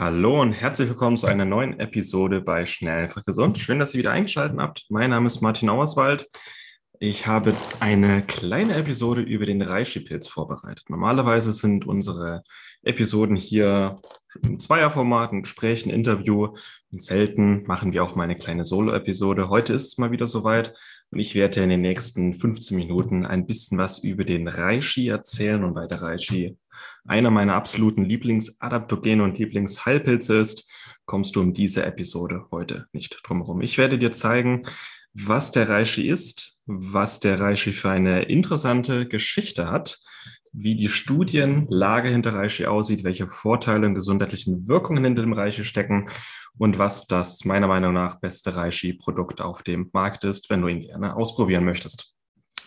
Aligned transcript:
Hallo 0.00 0.40
und 0.40 0.54
herzlich 0.54 0.88
willkommen 0.88 1.18
zu 1.18 1.26
einer 1.26 1.44
neuen 1.44 1.78
Episode 1.78 2.40
bei 2.40 2.64
Schnell 2.64 3.02
einfach 3.02 3.22
gesund. 3.22 3.58
Schön, 3.58 3.78
dass 3.78 3.92
ihr 3.92 3.98
wieder 3.98 4.12
eingeschaltet 4.12 4.58
habt. 4.58 4.86
Mein 4.88 5.10
Name 5.10 5.26
ist 5.26 5.42
Martin 5.42 5.68
Auerswald. 5.68 6.26
Ich 7.02 7.26
habe 7.26 7.56
eine 7.80 8.20
kleine 8.20 8.74
Episode 8.74 9.22
über 9.22 9.46
den 9.46 9.62
Reishi-Pilz 9.62 10.28
vorbereitet. 10.28 10.90
Normalerweise 10.90 11.50
sind 11.50 11.86
unsere 11.86 12.44
Episoden 12.82 13.36
hier 13.36 13.96
im 14.42 14.58
Zweierformat, 14.58 15.32
ein 15.32 15.44
Gespräch, 15.44 15.86
ein 15.86 15.90
Interview. 15.90 16.54
Und 16.92 17.02
selten 17.02 17.62
machen 17.62 17.94
wir 17.94 18.04
auch 18.04 18.16
mal 18.16 18.24
eine 18.24 18.36
kleine 18.36 18.66
Solo-Episode. 18.66 19.48
Heute 19.48 19.72
ist 19.72 19.86
es 19.86 19.96
mal 19.96 20.10
wieder 20.10 20.26
soweit 20.26 20.74
und 21.10 21.20
ich 21.20 21.34
werde 21.34 21.62
in 21.62 21.70
den 21.70 21.80
nächsten 21.80 22.34
15 22.34 22.76
Minuten 22.76 23.24
ein 23.24 23.46
bisschen 23.46 23.78
was 23.78 24.00
über 24.00 24.24
den 24.24 24.46
Reishi 24.46 25.08
erzählen 25.08 25.64
und 25.64 25.74
weil 25.74 25.88
der 25.88 26.02
Reishi 26.02 26.58
einer 27.06 27.30
meiner 27.30 27.54
absoluten 27.54 28.04
Lieblingsadaptogene 28.04 29.24
und 29.24 29.38
Lieblingsheilpilze 29.38 30.38
ist, 30.38 30.70
kommst 31.06 31.34
du 31.34 31.40
um 31.40 31.54
diese 31.54 31.82
Episode 31.82 32.44
heute 32.50 32.88
nicht 32.92 33.22
drumherum. 33.26 33.62
Ich 33.62 33.78
werde 33.78 33.98
dir 33.98 34.12
zeigen, 34.12 34.64
was 35.14 35.50
der 35.50 35.66
Reishi 35.66 36.06
ist, 36.06 36.49
was 36.66 37.20
der 37.20 37.40
Reishi 37.40 37.72
für 37.72 37.90
eine 37.90 38.22
interessante 38.22 39.06
Geschichte 39.06 39.70
hat, 39.70 39.98
wie 40.52 40.76
die 40.76 40.88
Studienlage 40.88 42.08
hinter 42.08 42.34
Reishi 42.34 42.66
aussieht, 42.66 43.04
welche 43.04 43.26
Vorteile 43.26 43.86
und 43.86 43.94
gesundheitlichen 43.94 44.66
Wirkungen 44.68 45.04
hinter 45.04 45.22
dem 45.22 45.32
Reishi 45.32 45.64
stecken 45.64 46.08
und 46.58 46.78
was 46.78 47.06
das 47.06 47.44
meiner 47.44 47.68
Meinung 47.68 47.92
nach 47.92 48.20
beste 48.20 48.56
Reishi-Produkt 48.56 49.40
auf 49.40 49.62
dem 49.62 49.90
Markt 49.92 50.24
ist, 50.24 50.50
wenn 50.50 50.62
du 50.62 50.68
ihn 50.68 50.80
gerne 50.80 51.14
ausprobieren 51.16 51.64
möchtest. 51.64 52.14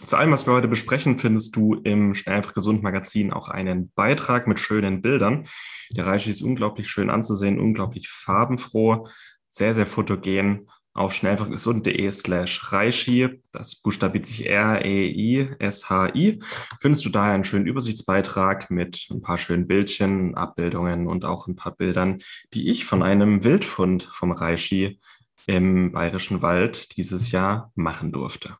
Zu 0.06 0.18
allem, 0.18 0.32
was 0.32 0.48
wir 0.48 0.54
heute 0.54 0.68
besprechen, 0.68 1.20
findest 1.20 1.56
du 1.56 1.76
im 1.76 2.14
Schnell 2.14 2.38
einfach 2.38 2.54
gesund 2.54 2.84
Magazin 2.84 3.32
auch 3.32 3.48
einen 3.48 3.92
Beitrag 3.92 4.48
mit 4.48 4.60
schönen 4.60 5.02
Bildern. 5.02 5.48
Der 5.92 6.06
Reishi 6.06 6.30
ist 6.30 6.42
unglaublich 6.42 6.90
schön 6.90 7.10
anzusehen, 7.10 7.60
unglaublich 7.60 8.10
farbenfroh, 8.10 9.08
sehr, 9.50 9.76
sehr 9.76 9.86
fotogen 9.86 10.68
auf 10.94 11.14
schnelleinfachgesund.de 11.14 12.12
slash 12.12 12.72
Reishi, 12.72 13.42
das 13.52 13.76
buchstabiert 13.76 14.26
sich 14.26 14.48
R-E-I-S-H-I, 14.48 16.40
findest 16.80 17.06
du 17.06 17.10
daher 17.10 17.34
einen 17.34 17.44
schönen 17.44 17.66
Übersichtsbeitrag 17.66 18.70
mit 18.70 19.08
ein 19.10 19.22
paar 19.22 19.38
schönen 19.38 19.66
Bildchen, 19.66 20.36
Abbildungen 20.36 21.08
und 21.08 21.26
auch 21.26 21.48
ein 21.48 21.56
paar 21.56 21.76
Bildern, 21.76 22.20
die 22.54 22.70
ich 22.70 22.86
von 22.86 23.02
einem 23.02 23.44
Wildfund 23.44 24.04
vom 24.04 24.32
Reishi 24.32 25.00
im 25.48 25.92
Bayerischen 25.92 26.42
Wald 26.42 26.96
dieses 26.96 27.32
Jahr 27.32 27.72
machen 27.76 28.12
durfte. 28.12 28.58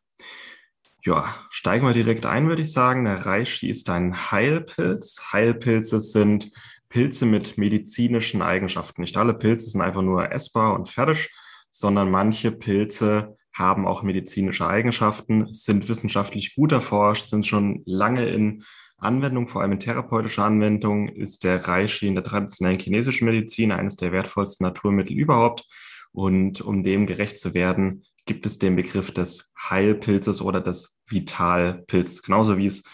Ja, 1.02 1.34
steigen 1.50 1.86
wir 1.86 1.92
direkt 1.92 2.24
ein, 2.24 2.48
würde 2.48 2.62
ich 2.62 2.72
sagen. 2.72 3.04
Der 3.04 3.26
Reishi 3.26 3.68
ist 3.68 3.90
ein 3.90 4.30
Heilpilz. 4.30 5.20
Heilpilze 5.32 6.00
sind 6.00 6.50
Pilze 6.88 7.26
mit 7.26 7.58
medizinischen 7.58 8.40
Eigenschaften. 8.40 9.02
Nicht 9.02 9.16
alle 9.18 9.34
Pilze 9.34 9.68
sind 9.68 9.82
einfach 9.82 10.00
nur 10.00 10.32
essbar 10.32 10.74
und 10.74 10.88
fertig, 10.88 11.30
sondern 11.74 12.08
manche 12.08 12.52
Pilze 12.52 13.36
haben 13.52 13.84
auch 13.84 14.04
medizinische 14.04 14.64
Eigenschaften, 14.64 15.52
sind 15.52 15.88
wissenschaftlich 15.88 16.54
gut 16.54 16.70
erforscht, 16.70 17.26
sind 17.26 17.48
schon 17.48 17.82
lange 17.84 18.28
in 18.28 18.62
Anwendung, 18.96 19.48
vor 19.48 19.60
allem 19.60 19.72
in 19.72 19.80
therapeutischer 19.80 20.44
Anwendung, 20.44 21.08
ist 21.08 21.42
der 21.42 21.66
Reishi 21.66 22.06
in 22.06 22.14
der 22.14 22.22
traditionellen 22.22 22.78
chinesischen 22.78 23.24
Medizin 23.24 23.72
eines 23.72 23.96
der 23.96 24.12
wertvollsten 24.12 24.64
Naturmittel 24.64 25.16
überhaupt. 25.16 25.66
Und 26.12 26.60
um 26.60 26.84
dem 26.84 27.06
gerecht 27.06 27.38
zu 27.38 27.54
werden, 27.54 28.04
gibt 28.24 28.46
es 28.46 28.60
den 28.60 28.76
Begriff 28.76 29.12
des 29.12 29.52
Heilpilzes 29.58 30.42
oder 30.42 30.60
des 30.60 31.00
Vitalpilzes, 31.08 32.22
genauso 32.22 32.56
wie 32.56 32.66
es 32.66 32.84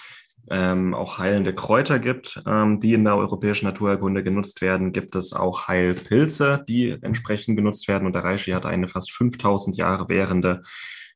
ähm, 0.48 0.94
auch 0.94 1.18
heilende 1.18 1.54
Kräuter 1.54 1.98
gibt, 1.98 2.42
ähm, 2.46 2.80
die 2.80 2.94
in 2.94 3.04
der 3.04 3.16
europäischen 3.16 3.66
Naturheilkunde 3.66 4.22
genutzt 4.22 4.60
werden, 4.60 4.92
gibt 4.92 5.14
es 5.14 5.32
auch 5.32 5.68
Heilpilze, 5.68 6.64
die 6.68 6.96
entsprechend 7.02 7.56
genutzt 7.56 7.88
werden. 7.88 8.06
Und 8.06 8.14
der 8.14 8.24
Reishi 8.24 8.52
hat 8.52 8.66
eine 8.66 8.88
fast 8.88 9.12
5000 9.12 9.76
Jahre 9.76 10.08
währende 10.08 10.62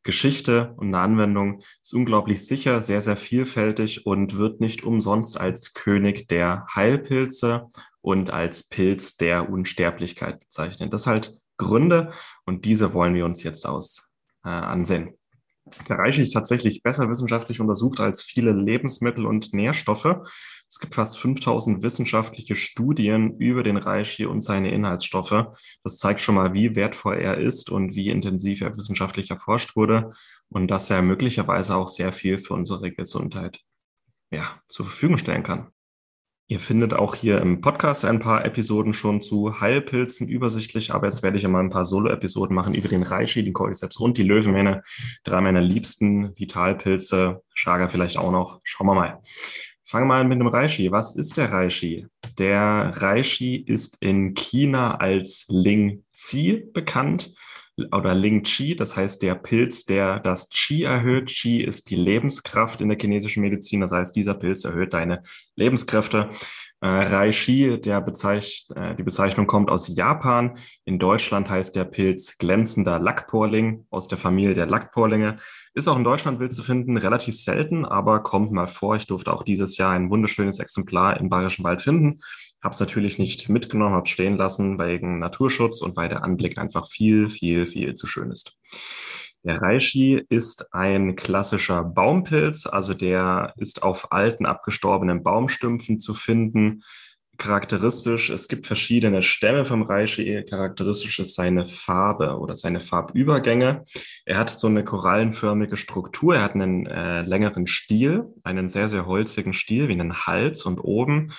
Geschichte 0.05 0.75
und 0.77 0.89
eine 0.89 0.99
Anwendung, 0.99 1.63
ist 1.83 1.95
unglaublich 1.95 2.47
sicher, 2.47 2.81
sehr, 2.83 3.01
sehr 3.01 3.17
vielfältig 3.17 4.07
und 4.07 4.37
wird 4.37 4.61
nicht 4.61 4.85
umsonst 4.85 5.41
als 5.41 5.73
König 5.73 6.29
der 6.29 6.67
Heilpilze 6.75 7.69
und 8.03 8.31
als 8.31 8.69
Pilz 8.69 9.17
der 9.17 9.49
Unsterblichkeit 9.49 10.41
bezeichnet. 10.41 10.93
Das 10.93 11.07
halt 11.07 11.39
Gründe 11.57 12.13
und 12.45 12.67
diese 12.67 12.93
wollen 12.93 13.15
wir 13.15 13.25
uns 13.25 13.43
jetzt 13.43 13.67
aus 13.67 14.11
äh, 14.45 14.51
ansehen. 14.51 15.17
Der 15.89 15.99
Reishi 15.99 16.21
ist 16.21 16.33
tatsächlich 16.33 16.83
besser 16.83 17.09
wissenschaftlich 17.09 17.59
untersucht 17.59 17.99
als 17.99 18.23
viele 18.23 18.53
Lebensmittel 18.53 19.25
und 19.25 19.55
Nährstoffe. 19.55 20.17
Es 20.69 20.79
gibt 20.79 20.95
fast 20.95 21.19
5000 21.19 21.83
wissenschaftliche 21.83 22.55
Studien 22.55 23.39
über 23.39 23.63
den 23.63 23.79
Reishi 23.79 24.27
und 24.27 24.43
seine 24.43 24.71
Inhaltsstoffe. 24.73 25.47
Das 25.83 25.97
zeigt 25.97 26.21
schon 26.21 26.35
mal, 26.35 26.53
wie 26.53 26.77
wertvoll 26.77 27.17
er 27.17 27.39
ist 27.39 27.71
und 27.71 27.95
wie 27.95 28.11
intensiv 28.11 28.61
er 28.61 28.77
wissenschaftlich 28.77 29.31
erforscht 29.31 29.75
wurde 29.75 30.11
und 30.49 30.69
dass 30.69 30.91
er 30.91 31.01
möglicherweise 31.01 31.77
auch 31.77 31.89
sehr 31.89 32.13
viel 32.13 32.37
für 32.37 32.53
unsere 32.53 32.93
Gesundheit 32.93 33.61
ja, 34.31 34.61
zur 34.69 34.85
Verfügung 34.85 35.17
stellen 35.17 35.45
kann. 35.45 35.74
Ihr 36.47 36.61
findet 36.61 36.93
auch 36.93 37.15
hier 37.15 37.41
im 37.41 37.63
Podcast 37.63 38.05
ein 38.05 38.21
paar 38.21 38.45
Episoden 38.45 38.93
schon 38.93 39.23
zu 39.23 39.61
Heilpilzen 39.61 40.29
übersichtlich, 40.29 40.93
aber 40.93 41.07
jetzt 41.07 41.23
werde 41.23 41.39
ich 41.39 41.49
mal 41.49 41.61
ein 41.61 41.71
paar 41.71 41.87
Solo-Episoden 41.87 42.55
machen 42.55 42.75
über 42.75 42.89
den 42.89 43.03
Reishi, 43.03 43.43
den 43.43 43.55
Cordyceps 43.55 43.97
und 43.97 44.19
die 44.19 44.25
Löwenmähne. 44.25 44.83
Drei 45.23 45.41
meiner 45.41 45.63
liebsten 45.63 46.39
Vitalpilze, 46.39 47.43
Chaga 47.55 47.89
vielleicht 47.89 48.19
auch 48.19 48.31
noch. 48.31 48.61
Schauen 48.63 48.89
wir 48.89 48.95
mal. 48.95 49.23
Fangen 49.87 50.05
wir 50.05 50.17
mal 50.17 50.25
mit 50.25 50.39
dem 50.39 50.49
Reishi. 50.49 50.93
Was 50.93 51.17
ist 51.17 51.39
der 51.39 51.51
Reishi? 51.51 52.09
Der 52.37 52.91
Reishi 52.95 53.57
ist 53.57 54.03
in 54.03 54.35
China 54.35 54.97
als 54.97 55.47
Ling 55.49 56.05
Zi 56.13 56.69
bekannt 56.75 57.35
oder 57.93 58.15
Ling 58.15 58.43
Qi, 58.43 58.77
das 58.77 58.97
heißt 58.97 59.23
der 59.23 59.35
Pilz, 59.35 59.85
der 59.85 60.21
das 60.21 60.49
Qi 60.49 60.85
erhöht. 60.85 61.27
Qi 61.27 61.61
ist 61.61 61.91
die 61.91 61.97
Lebenskraft 61.97 62.81
in 62.81 62.89
der 62.89 62.99
chinesischen 62.99 63.41
Medizin, 63.41 63.81
das 63.81 63.93
heißt 63.93 64.15
dieser 64.15 64.35
Pilz 64.35 64.65
erhöht 64.65 64.95
deine 64.95 65.21
Lebenskräfte. 65.57 66.31
Äh, 66.81 66.87
Reishi, 66.87 67.81
der 67.81 68.03
Bezeich 68.03 68.67
äh, 68.75 68.95
die 68.95 69.03
Bezeichnung 69.03 69.47
kommt 69.47 69.71
aus 69.71 69.89
Japan. 69.89 70.59
In 70.85 70.99
Deutschland 70.99 71.49
heißt 71.49 71.75
der 71.75 71.85
Pilz 71.85 72.37
glänzender 72.37 72.99
Lackporling 72.99 73.87
aus 73.91 74.07
der 74.07 74.19
Familie 74.19 74.55
der 74.55 74.67
Lackporlinge. 74.67 75.39
Ist 75.73 75.89
auch 75.89 75.97
in 75.97 76.05
Deutschland 76.05 76.41
wild 76.41 76.53
zu 76.53 76.63
finden, 76.63 76.99
relativ 76.99 77.37
selten, 77.37 77.87
aber 77.87 78.23
kommt 78.23 78.53
mal 78.53 78.67
vor. 78.67 78.97
Ich 78.97 79.07
durfte 79.07 79.33
auch 79.33 79.45
dieses 79.45 79.79
Jahr 79.79 79.93
ein 79.93 80.11
wunderschönes 80.11 80.59
Exemplar 80.59 81.19
im 81.19 81.31
Bayerischen 81.31 81.65
Wald 81.65 81.81
finden. 81.81 82.21
Habe 82.65 82.73
es 82.73 82.81
natürlich 82.81 83.19
nicht 83.19 83.51
mitgenommen, 83.51 83.95
habe 83.95 84.09
stehen 84.09 84.39
lassen 84.39 84.79
wegen 84.79 85.19
Naturschutz 85.19 85.83
und 85.83 85.97
weil 85.97 86.09
der 86.09 86.25
Anblick 86.25 86.57
einfach 86.57 86.89
viel, 86.89 87.29
viel, 87.29 87.67
viel 87.67 87.93
zu 87.93 88.07
schön 88.07 88.31
ist. 88.31 88.59
Der 89.45 89.61
Reishi 89.61 90.25
ist 90.31 90.73
ein 90.73 91.15
klassischer 91.15 91.85
Baumpilz, 91.85 92.67
also 92.67 92.95
der 92.95 93.53
ist 93.59 93.83
auf 93.83 94.13
alten, 94.13 94.47
abgestorbenen 94.47 95.23
Baumstümpfen 95.23 96.01
zu 96.01 96.15
finden. 96.15 96.83
Charakteristisch, 97.37 98.31
es 98.31 98.49
gibt 98.49 98.65
verschiedene 98.65 99.23
Stämme 99.23 99.67
vom 99.67 99.83
Reishi. 99.83 100.43
Charakteristisch 100.49 101.19
ist 101.19 101.35
seine 101.35 101.67
Farbe 101.67 102.39
oder 102.39 102.55
seine 102.55 102.81
Farbübergänge. 102.81 103.85
Er 104.25 104.39
hat 104.39 104.49
so 104.49 104.69
eine 104.69 104.85
korallenförmige 104.85 105.77
Struktur. 105.77 106.37
Er 106.37 106.43
hat 106.43 106.55
einen 106.55 106.87
äh, 106.87 107.21
längeren 107.23 107.67
Stiel, 107.67 108.33
einen 108.43 108.71
sehr, 108.71 108.89
sehr 108.89 109.05
holzigen 109.05 109.53
Stiel 109.53 109.89
wie 109.89 109.93
einen 109.93 110.27
Hals 110.27 110.65
und 110.65 110.79
oben 110.79 111.31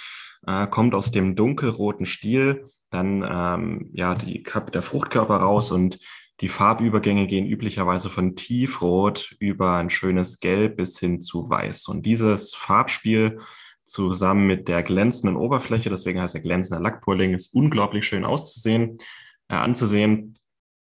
äh, 0.47 0.67
kommt 0.67 0.95
aus 0.95 1.11
dem 1.11 1.35
dunkelroten 1.35 2.05
Stiel 2.05 2.65
dann 2.89 3.23
ähm, 3.27 3.89
ja 3.93 4.15
die, 4.15 4.43
der 4.73 4.81
Fruchtkörper 4.81 5.37
raus 5.37 5.71
und 5.71 5.99
die 6.41 6.49
Farbübergänge 6.49 7.27
gehen 7.27 7.45
üblicherweise 7.45 8.09
von 8.09 8.35
tiefrot 8.35 9.35
über 9.39 9.77
ein 9.77 9.89
schönes 9.89 10.39
Gelb 10.39 10.77
bis 10.77 10.99
hin 10.99 11.21
zu 11.21 11.49
weiß. 11.49 11.87
Und 11.87 12.05
dieses 12.05 12.53
Farbspiel 12.53 13.39
zusammen 13.85 14.45
mit 14.45 14.67
der 14.67 14.83
glänzenden 14.83 15.37
Oberfläche, 15.37 15.89
deswegen 15.89 16.19
heißt 16.19 16.35
er 16.35 16.41
glänzender 16.41 16.81
Lackpurling, 16.81 17.33
ist 17.33 17.53
unglaublich 17.53 18.05
schön 18.05 18.25
auszusehen, 18.25 18.97
äh, 19.47 19.55
anzusehen. 19.55 20.37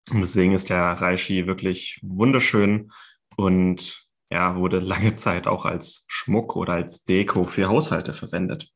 Und 0.10 0.22
deswegen 0.22 0.54
ist 0.54 0.70
der 0.70 0.94
Reishi 0.94 1.46
wirklich 1.46 2.00
wunderschön 2.02 2.92
und 3.38 4.08
ja, 4.32 4.56
wurde 4.56 4.80
lange 4.80 5.14
Zeit 5.16 5.46
auch 5.46 5.66
als 5.66 6.06
Schmuck 6.08 6.56
oder 6.56 6.74
als 6.74 7.06
Deko 7.06 7.44
für 7.44 7.68
Haushalte 7.68 8.14
verwendet. 8.14 8.72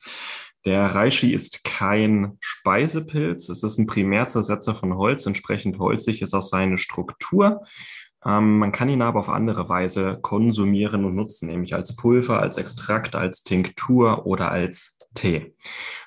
Der 0.66 0.88
Reishi 0.88 1.34
ist 1.34 1.64
kein 1.64 2.38
Speisepilz. 2.42 3.50
Es 3.50 3.64
ist 3.64 3.78
ein 3.78 3.88
Primärzersetzer 3.88 4.76
von 4.76 4.96
Holz. 4.96 5.26
Entsprechend 5.26 5.80
holzig 5.80 6.22
ist 6.22 6.34
auch 6.34 6.42
seine 6.42 6.78
Struktur. 6.78 7.64
Ähm, 8.26 8.60
man 8.60 8.72
kann 8.72 8.90
ihn 8.90 9.02
aber 9.02 9.20
auf 9.20 9.30
andere 9.30 9.70
Weise 9.70 10.20
konsumieren 10.22 11.06
und 11.06 11.16
nutzen, 11.16 11.48
nämlich 11.48 11.74
als 11.74 11.96
Pulver, 11.96 12.42
als 12.42 12.58
Extrakt, 12.58 13.16
als 13.16 13.44
Tinktur 13.44 14.26
oder 14.26 14.52
als 14.52 15.00
Tee. 15.14 15.56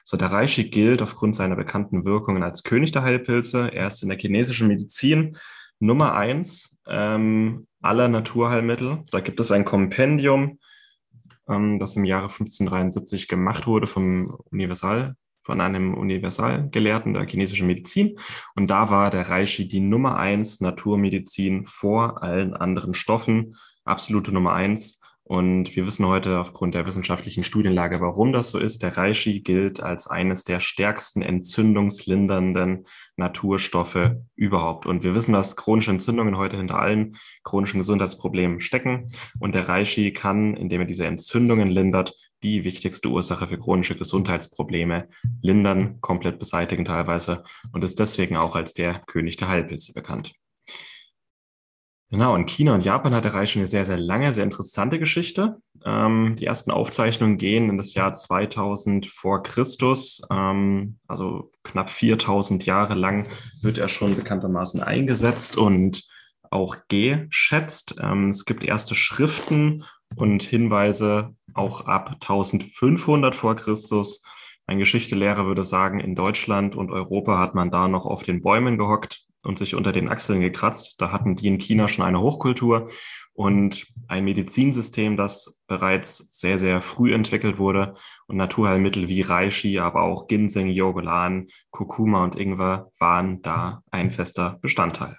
So, 0.05 0.17
der 0.17 0.31
Reishi 0.31 0.65
gilt 0.65 1.01
aufgrund 1.01 1.35
seiner 1.35 1.57
bekannten 1.57 2.05
Wirkungen 2.05 2.43
als 2.43 2.63
König 2.63 2.93
der 2.93 3.03
Heilpilze. 3.03 3.73
Er 3.73 3.87
ist 3.87 4.03
in 4.03 4.11
der 4.11 4.19
chinesischen 4.19 4.69
Medizin 4.69 5.39
Nummer 5.79 6.15
eins 6.15 6.79
ähm, 6.87 7.67
aller 7.81 8.09
Naturheilmittel. 8.09 9.05
Da 9.11 9.21
gibt 9.21 9.41
es 9.41 9.51
ein 9.51 9.65
Kompendium 9.65 10.59
das 11.47 11.97
im 11.97 12.05
Jahre 12.05 12.29
1573 12.29 13.29
gemacht 13.29 13.67
wurde 13.67 13.87
vom 13.87 14.39
Universal 14.51 15.17
von 15.45 15.61
einem 15.61 15.95
Universalgelehrten 15.95 17.15
der 17.15 17.27
chinesischen 17.27 17.67
Medizin. 17.67 18.19
Und 18.55 18.69
da 18.69 18.91
war 18.91 19.11
der 19.11 19.29
Reishi 19.29 19.69
die 19.69 19.81
Nummer 19.81 20.17
eins 20.17 20.61
Naturmedizin 20.61 21.67
vor 21.67 22.23
allen 22.23 22.55
anderen 22.55 22.95
Stoffen, 22.95 23.57
absolute 23.85 24.33
Nummer 24.33 24.53
eins. 24.53 25.01
Und 25.33 25.75
wir 25.77 25.87
wissen 25.87 26.05
heute 26.05 26.39
aufgrund 26.39 26.75
der 26.75 26.85
wissenschaftlichen 26.85 27.43
Studienlage, 27.43 28.03
warum 28.03 28.35
das 28.35 28.51
so 28.51 28.59
ist. 28.59 28.83
Der 28.83 28.99
Reishi 28.99 29.41
gilt 29.41 29.83
als 29.83 30.07
eines 30.07 30.45
der 30.45 30.61
stärksten 30.61 31.23
entzündungslindernden 31.23 32.87
Naturstoffe 33.17 34.11
überhaupt. 34.37 34.85
Und 34.85 35.05
wir 35.05 35.15
wissen, 35.15 35.33
dass 35.33 35.57
chronische 35.57 35.91
Entzündungen 35.91 36.37
heute 36.37 36.59
hinter 36.59 36.79
allen 36.79 37.17
chronischen 37.45 37.81
Gesundheitsproblemen 37.81 38.61
stecken. 38.61 39.11
Und 39.41 39.55
der 39.55 39.71
Reishi 39.71 40.13
kann, 40.13 40.55
indem 40.55 40.83
er 40.83 40.87
diese 40.87 41.07
Entzündungen 41.07 41.69
lindert, 41.69 42.15
die 42.43 42.65
wichtigste 42.65 43.09
Ursache 43.09 43.47
für 43.47 43.59
chronische 43.59 43.97
Gesundheitsprobleme 43.97 45.09
lindern, 45.41 45.99
komplett 46.03 46.41
beseitigen 46.41 46.85
teilweise 46.85 47.43
und 47.73 47.83
ist 47.83 47.99
deswegen 47.99 48.37
auch 48.37 48.55
als 48.55 48.75
der 48.75 49.01
König 49.07 49.39
der 49.39 49.49
Heilpilze 49.49 49.95
bekannt. 49.95 50.35
Genau, 52.13 52.37
in 52.37 52.45
China 52.45 52.75
und 52.75 52.85
Japan 52.85 53.15
hat 53.15 53.25
der 53.25 53.33
Reich 53.33 53.53
schon 53.53 53.61
eine 53.61 53.67
sehr, 53.67 53.87
sehr 53.87 53.97
lange, 53.97 54.35
sehr 54.35 54.45
interessante 54.45 54.99
Geschichte. 54.99 55.63
Ähm, 55.83 56.37
die 56.39 56.45
ersten 56.45 56.71
Aufzeichnungen 56.71 57.39
gehen 57.39 57.71
in 57.71 57.79
das 57.79 57.95
Jahr 57.95 58.13
2000 58.13 59.07
vor 59.07 59.43
Christus, 59.43 60.21
ähm, 60.31 60.99
also 61.09 61.51
knapp 61.65 61.89
4000 61.89 62.67
Jahre 62.67 62.93
lang 62.93 63.29
wird 63.63 63.79
er 63.79 63.89
schon 63.89 64.15
bekanntermaßen 64.15 64.83
eingesetzt 64.83 65.57
und 65.57 66.07
auch 66.51 66.77
geschätzt. 66.89 67.95
Ähm, 67.99 68.29
es 68.29 68.45
gibt 68.45 68.63
erste 68.63 68.95
Schriften 68.95 69.85
und 70.15 70.43
Hinweise 70.43 71.35
auch 71.55 71.87
ab 71.87 72.17
1500 72.21 73.35
vor 73.35 73.57
Christus. 73.57 74.23
Ein 74.67 74.79
Geschichtelehrer 74.79 75.47
würde 75.47 75.65
sagen, 75.65 75.99
in 75.99 76.15
Deutschland 76.15 76.77
und 76.77 76.91
Europa 76.91 77.39
hat 77.39 77.55
man 77.55 77.71
da 77.71 77.89
noch 77.89 78.05
auf 78.05 78.23
den 78.23 78.43
Bäumen 78.43 78.77
gehockt 78.77 79.25
und 79.43 79.59
sich 79.59 79.75
unter 79.75 79.93
den 79.93 80.09
Achseln 80.09 80.41
gekratzt. 80.41 81.01
Da 81.01 81.13
hatten 81.13 81.35
die 81.35 81.49
in 81.49 81.59
China 81.59 81.89
schon 81.89 82.05
eine 82.05 82.21
Hochkultur 82.21 82.89
und 83.35 83.87
ein 84.09 84.25
Medizinsystem, 84.25 85.17
das 85.17 85.63
bereits 85.67 86.29
sehr, 86.31 86.59
sehr 86.59 86.83
früh 86.83 87.15
entwickelt 87.15 87.59
wurde 87.59 87.95
und 88.27 88.37
Naturheilmittel 88.37 89.09
wie 89.09 89.23
Reishi, 89.23 89.79
aber 89.79 90.03
auch 90.03 90.27
Ginseng, 90.27 90.69
Yogolan, 90.69 91.49
Kurkuma 91.71 92.25
und 92.25 92.37
Ingwer 92.37 92.91
waren 92.99 93.41
da 93.43 93.83
ein 93.91 94.11
fester 94.11 94.59
Bestandteil. 94.61 95.17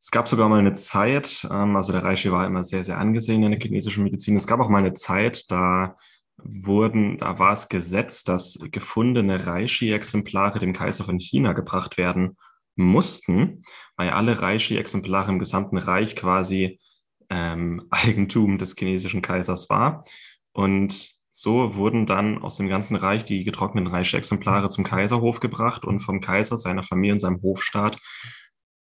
Es 0.00 0.12
gab 0.12 0.28
sogar 0.28 0.48
mal 0.48 0.60
eine 0.60 0.74
Zeit, 0.74 1.46
ähm, 1.50 1.74
also 1.74 1.92
der 1.92 2.04
Reishi 2.04 2.30
war 2.30 2.46
immer 2.46 2.62
sehr, 2.62 2.84
sehr 2.84 2.98
angesehen 2.98 3.42
in 3.42 3.50
der 3.50 3.60
chinesischen 3.60 4.04
Medizin. 4.04 4.36
Es 4.36 4.46
gab 4.46 4.60
auch 4.60 4.68
mal 4.68 4.78
eine 4.78 4.92
Zeit, 4.92 5.50
da 5.50 5.96
wurden, 6.42 7.18
da 7.18 7.38
war 7.38 7.52
es 7.52 7.68
Gesetz, 7.68 8.24
dass 8.24 8.58
gefundene 8.70 9.46
Reishi-Exemplare 9.46 10.58
dem 10.58 10.72
Kaiser 10.72 11.04
von 11.04 11.18
China 11.18 11.52
gebracht 11.52 11.98
werden 11.98 12.36
mussten, 12.76 13.64
weil 13.96 14.10
alle 14.10 14.40
Reishi-Exemplare 14.40 15.32
im 15.32 15.38
gesamten 15.38 15.78
Reich 15.78 16.16
quasi 16.16 16.80
ähm, 17.28 17.86
Eigentum 17.90 18.58
des 18.58 18.76
chinesischen 18.76 19.22
Kaisers 19.22 19.68
war. 19.68 20.04
Und 20.52 21.10
so 21.30 21.74
wurden 21.74 22.06
dann 22.06 22.38
aus 22.42 22.56
dem 22.56 22.68
ganzen 22.68 22.96
Reich 22.96 23.24
die 23.24 23.44
getrockneten 23.44 23.90
Reishi-Exemplare 23.90 24.68
zum 24.68 24.84
Kaiserhof 24.84 25.40
gebracht 25.40 25.84
und 25.84 26.00
vom 26.00 26.20
Kaiser, 26.20 26.56
seiner 26.56 26.82
Familie 26.82 27.14
und 27.14 27.20
seinem 27.20 27.42
Hofstaat 27.42 27.98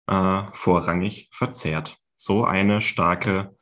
äh, 0.06 0.42
vorrangig 0.52 1.28
verzehrt. 1.30 1.98
So 2.14 2.44
eine 2.44 2.80
starke 2.80 3.56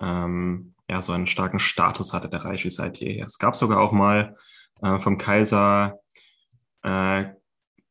ähm, 0.00 0.74
ja, 0.88 1.02
so 1.02 1.12
einen 1.12 1.26
starken 1.26 1.58
Status 1.58 2.12
hatte 2.12 2.28
der 2.28 2.44
Reishi 2.44 2.70
seit 2.70 2.98
jeher. 2.98 3.26
Es 3.26 3.38
gab 3.38 3.56
sogar 3.56 3.80
auch 3.80 3.92
mal 3.92 4.36
äh, 4.82 4.98
vom 4.98 5.18
Kaiser 5.18 5.98
äh, 6.82 7.24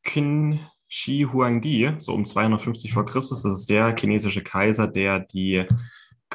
Qin 0.03 0.59
Shi 0.87 1.27
Huangdi, 1.31 1.95
so 1.97 2.13
um 2.13 2.23
250 2.23 2.93
vor 2.93 3.05
Christus, 3.05 3.43
das 3.43 3.59
ist 3.59 3.69
der 3.69 3.95
chinesische 3.97 4.43
Kaiser, 4.43 4.87
der 4.87 5.19
die 5.19 5.65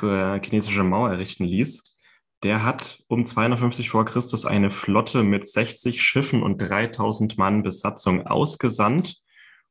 äh, 0.02 0.40
chinesische 0.42 0.82
Mauer 0.82 1.10
errichten 1.10 1.44
ließ. 1.44 1.96
Der 2.42 2.64
hat 2.64 3.02
um 3.06 3.24
250 3.24 3.90
vor 3.90 4.04
Christus 4.04 4.44
eine 4.44 4.70
Flotte 4.70 5.22
mit 5.22 5.46
60 5.46 6.02
Schiffen 6.02 6.42
und 6.42 6.58
3000 6.58 7.38
Mann 7.38 7.62
Besatzung 7.62 8.26
ausgesandt, 8.26 9.22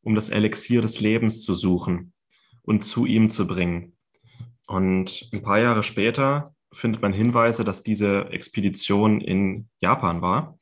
um 0.01 0.15
das 0.15 0.30
Elixier 0.30 0.81
des 0.81 1.01
Lebens 1.01 1.44
zu 1.44 1.56
suchen 1.56 2.13
und 2.62 2.83
zu 2.83 3.06
ihm 3.06 3.30
zu 3.30 3.47
bringen. 3.47 3.97
Und 4.65 5.30
ein 5.33 5.41
paar 5.41 5.59
Jahre 5.59 5.83
später 5.83 6.56
findet 6.71 7.01
man 7.01 7.13
Hinweise, 7.13 7.63
dass 7.63 7.83
diese 7.83 8.30
Expedition 8.31 9.21
in 9.21 9.69
Japan 9.80 10.21
war 10.21 10.57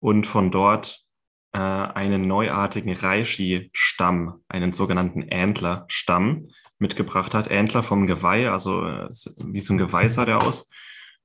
und 0.00 0.26
von 0.26 0.50
dort 0.50 1.04
äh, 1.52 1.58
einen 1.58 2.26
neuartigen 2.26 2.94
Reishi-Stamm, 2.94 4.42
einen 4.48 4.72
sogenannten 4.72 5.26
Antler-Stamm 5.30 6.48
mitgebracht 6.78 7.34
hat. 7.34 7.50
Antler 7.50 7.82
vom 7.82 8.06
Geweih, 8.06 8.50
also 8.50 8.84
äh, 8.84 9.08
wie 9.44 9.60
so 9.60 9.74
ein 9.74 9.78
Geweih 9.78 10.08
sah 10.08 10.24
der 10.24 10.42
aus. 10.42 10.68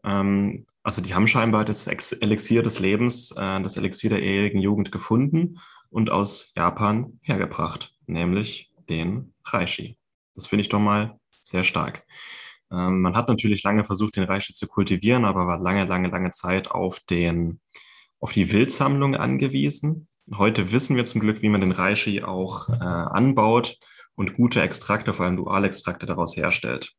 Ähm, 0.04 0.66
also 0.84 1.02
die 1.02 1.14
haben 1.14 1.28
scheinbar 1.28 1.66
das 1.66 1.88
Elixier 1.88 2.64
des 2.64 2.80
Lebens, 2.80 3.32
äh, 3.32 3.62
das 3.62 3.78
Elixier 3.78 4.12
der 4.12 4.22
ewigen 4.22 4.60
Jugend 4.60 4.92
gefunden 4.92 5.60
und 5.90 6.10
aus 6.10 6.52
Japan 6.56 7.20
hergebracht, 7.22 7.94
nämlich 8.06 8.72
den 8.90 9.34
Reishi. 9.46 9.98
Das 10.36 10.48
finde 10.48 10.62
ich 10.62 10.70
doch 10.70 10.80
mal 10.80 11.20
sehr 11.32 11.64
stark. 11.64 12.06
Ähm, 12.72 13.02
man 13.02 13.16
hat 13.16 13.28
natürlich 13.28 13.64
lange 13.64 13.84
versucht, 13.84 14.16
den 14.16 14.24
Reishi 14.24 14.54
zu 14.54 14.68
kultivieren, 14.68 15.26
aber 15.26 15.48
war 15.48 15.60
lange, 15.60 15.86
lange, 15.86 16.10
lange 16.10 16.32
Zeit 16.32 16.72
auf, 16.72 17.00
den, 17.02 17.60
auf 18.20 18.32
die 18.32 18.52
Wildsammlung 18.52 19.16
angewiesen. 19.16 20.08
Heute 20.36 20.72
wissen 20.72 20.96
wir 20.96 21.06
zum 21.06 21.22
Glück, 21.22 21.42
wie 21.42 21.50
man 21.50 21.62
den 21.62 21.72
Reishi 21.72 22.22
auch 22.22 22.70
äh, 22.70 22.84
anbaut 22.84 23.78
und 24.16 24.36
gute 24.36 24.62
Extrakte, 24.62 25.14
vor 25.14 25.26
allem 25.26 25.38
Dualextrakte 25.38 26.06
daraus 26.06 26.36
herstellt. 26.36 26.94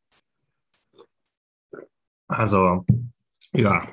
Also, 2.27 2.85
ja, 3.53 3.87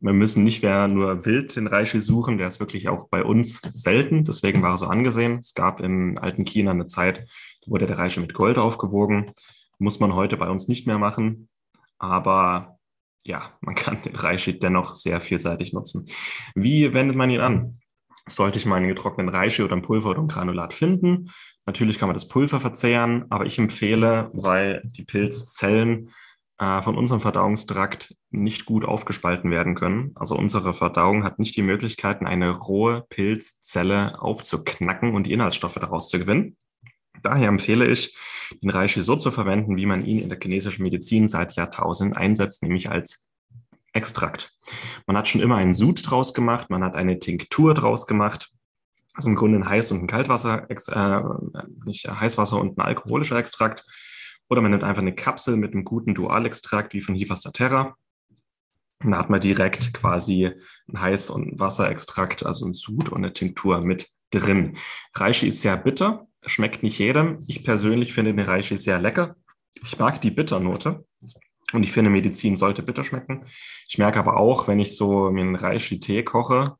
wir 0.00 0.12
müssen 0.12 0.44
nicht 0.44 0.62
mehr 0.62 0.86
nur 0.86 1.24
wild 1.24 1.56
den 1.56 1.66
Reishi 1.66 2.00
suchen, 2.00 2.36
der 2.36 2.48
ist 2.48 2.60
wirklich 2.60 2.88
auch 2.88 3.08
bei 3.08 3.24
uns 3.24 3.62
selten, 3.72 4.24
deswegen 4.24 4.62
war 4.62 4.72
er 4.72 4.78
so 4.78 4.86
angesehen. 4.86 5.38
Es 5.38 5.54
gab 5.54 5.80
im 5.80 6.18
alten 6.18 6.44
China 6.44 6.72
eine 6.72 6.88
Zeit, 6.88 7.26
da 7.62 7.70
wurde 7.70 7.86
der 7.86 7.98
Reishi 7.98 8.20
mit 8.20 8.34
Gold 8.34 8.58
aufgewogen. 8.58 9.32
Muss 9.84 10.00
man 10.00 10.14
heute 10.14 10.38
bei 10.38 10.48
uns 10.48 10.66
nicht 10.66 10.86
mehr 10.86 10.96
machen. 10.96 11.50
Aber 11.98 12.78
ja, 13.22 13.52
man 13.60 13.74
kann 13.74 14.00
den 14.02 14.16
Reishi 14.16 14.58
dennoch 14.58 14.94
sehr 14.94 15.20
vielseitig 15.20 15.74
nutzen. 15.74 16.06
Wie 16.54 16.94
wendet 16.94 17.18
man 17.18 17.28
ihn 17.28 17.42
an? 17.42 17.80
Sollte 18.26 18.56
ich 18.56 18.64
meinen 18.64 18.88
getrockneten 18.88 19.28
Reishi 19.28 19.62
oder 19.62 19.76
ein 19.76 19.82
Pulver 19.82 20.08
oder 20.08 20.20
ein 20.20 20.28
Granulat 20.28 20.72
finden? 20.72 21.30
Natürlich 21.66 21.98
kann 21.98 22.08
man 22.08 22.14
das 22.14 22.28
Pulver 22.28 22.60
verzehren, 22.60 23.26
aber 23.28 23.44
ich 23.44 23.58
empfehle, 23.58 24.30
weil 24.32 24.80
die 24.86 25.04
Pilzzellen 25.04 26.08
äh, 26.58 26.80
von 26.80 26.96
unserem 26.96 27.20
Verdauungstrakt 27.20 28.16
nicht 28.30 28.64
gut 28.64 28.86
aufgespalten 28.86 29.50
werden 29.50 29.74
können. 29.74 30.12
Also 30.14 30.34
unsere 30.34 30.72
Verdauung 30.72 31.24
hat 31.24 31.38
nicht 31.38 31.56
die 31.58 31.62
Möglichkeiten, 31.62 32.26
eine 32.26 32.52
rohe 32.56 33.04
Pilzzelle 33.10 34.18
aufzuknacken 34.18 35.14
und 35.14 35.26
die 35.26 35.34
Inhaltsstoffe 35.34 35.74
daraus 35.74 36.08
zu 36.08 36.18
gewinnen. 36.18 36.56
Daher 37.24 37.48
empfehle 37.48 37.86
ich, 37.86 38.14
den 38.62 38.68
Reishi 38.68 39.00
so 39.00 39.16
zu 39.16 39.30
verwenden, 39.30 39.78
wie 39.78 39.86
man 39.86 40.04
ihn 40.04 40.18
in 40.18 40.28
der 40.28 40.38
chinesischen 40.40 40.82
Medizin 40.82 41.26
seit 41.26 41.54
Jahrtausenden 41.56 42.16
einsetzt, 42.16 42.62
nämlich 42.62 42.90
als 42.90 43.28
Extrakt. 43.94 44.52
Man 45.06 45.16
hat 45.16 45.28
schon 45.28 45.40
immer 45.40 45.56
einen 45.56 45.72
Sud 45.72 46.02
draus 46.08 46.34
gemacht, 46.34 46.68
man 46.68 46.84
hat 46.84 46.96
eine 46.96 47.18
Tinktur 47.20 47.74
draus 47.74 48.06
gemacht, 48.06 48.50
also 49.14 49.30
im 49.30 49.36
Grunde 49.36 49.58
ein 49.58 49.68
Heiß- 49.68 49.92
und 49.92 50.02
ein 50.02 50.06
Kaltwasser, 50.06 50.68
äh, 50.68 51.22
nicht 51.86 52.08
Heißwasser 52.08 52.60
und 52.60 52.76
ein 52.76 52.82
alkoholischer 52.82 53.36
Extrakt. 53.36 53.86
Oder 54.50 54.60
man 54.60 54.72
nimmt 54.72 54.84
einfach 54.84 55.00
eine 55.00 55.14
Kapsel 55.14 55.56
mit 55.56 55.72
einem 55.72 55.84
guten 55.84 56.14
Dualextrakt 56.14 56.92
wie 56.92 57.00
von 57.00 57.14
Hifastaterra. 57.14 57.96
Da 59.00 59.16
hat 59.16 59.30
man 59.30 59.40
direkt 59.40 59.94
quasi 59.94 60.50
ein 60.88 60.98
Heiß- 60.98 61.30
und 61.30 61.58
Wasserextrakt, 61.58 62.44
also 62.44 62.66
ein 62.66 62.74
Sud 62.74 63.08
und 63.08 63.18
eine 63.18 63.32
Tinktur 63.32 63.80
mit 63.80 64.08
drin. 64.30 64.76
Reishi 65.14 65.48
ist 65.48 65.60
sehr 65.60 65.76
bitter, 65.76 66.26
schmeckt 66.46 66.82
nicht 66.82 66.98
jedem. 66.98 67.42
Ich 67.46 67.64
persönlich 67.64 68.12
finde 68.12 68.34
den 68.34 68.44
Reishi 68.44 68.78
sehr 68.78 69.00
lecker. 69.00 69.36
Ich 69.82 69.98
mag 69.98 70.20
die 70.20 70.30
Bitternote 70.30 71.04
und 71.72 71.82
ich 71.82 71.92
finde, 71.92 72.10
Medizin 72.10 72.56
sollte 72.56 72.82
bitter 72.82 73.04
schmecken. 73.04 73.44
Ich 73.88 73.98
merke 73.98 74.18
aber 74.18 74.36
auch, 74.36 74.68
wenn 74.68 74.78
ich 74.78 74.96
so 74.96 75.26
einen 75.26 75.56
Reishi-Tee 75.56 76.22
koche, 76.22 76.76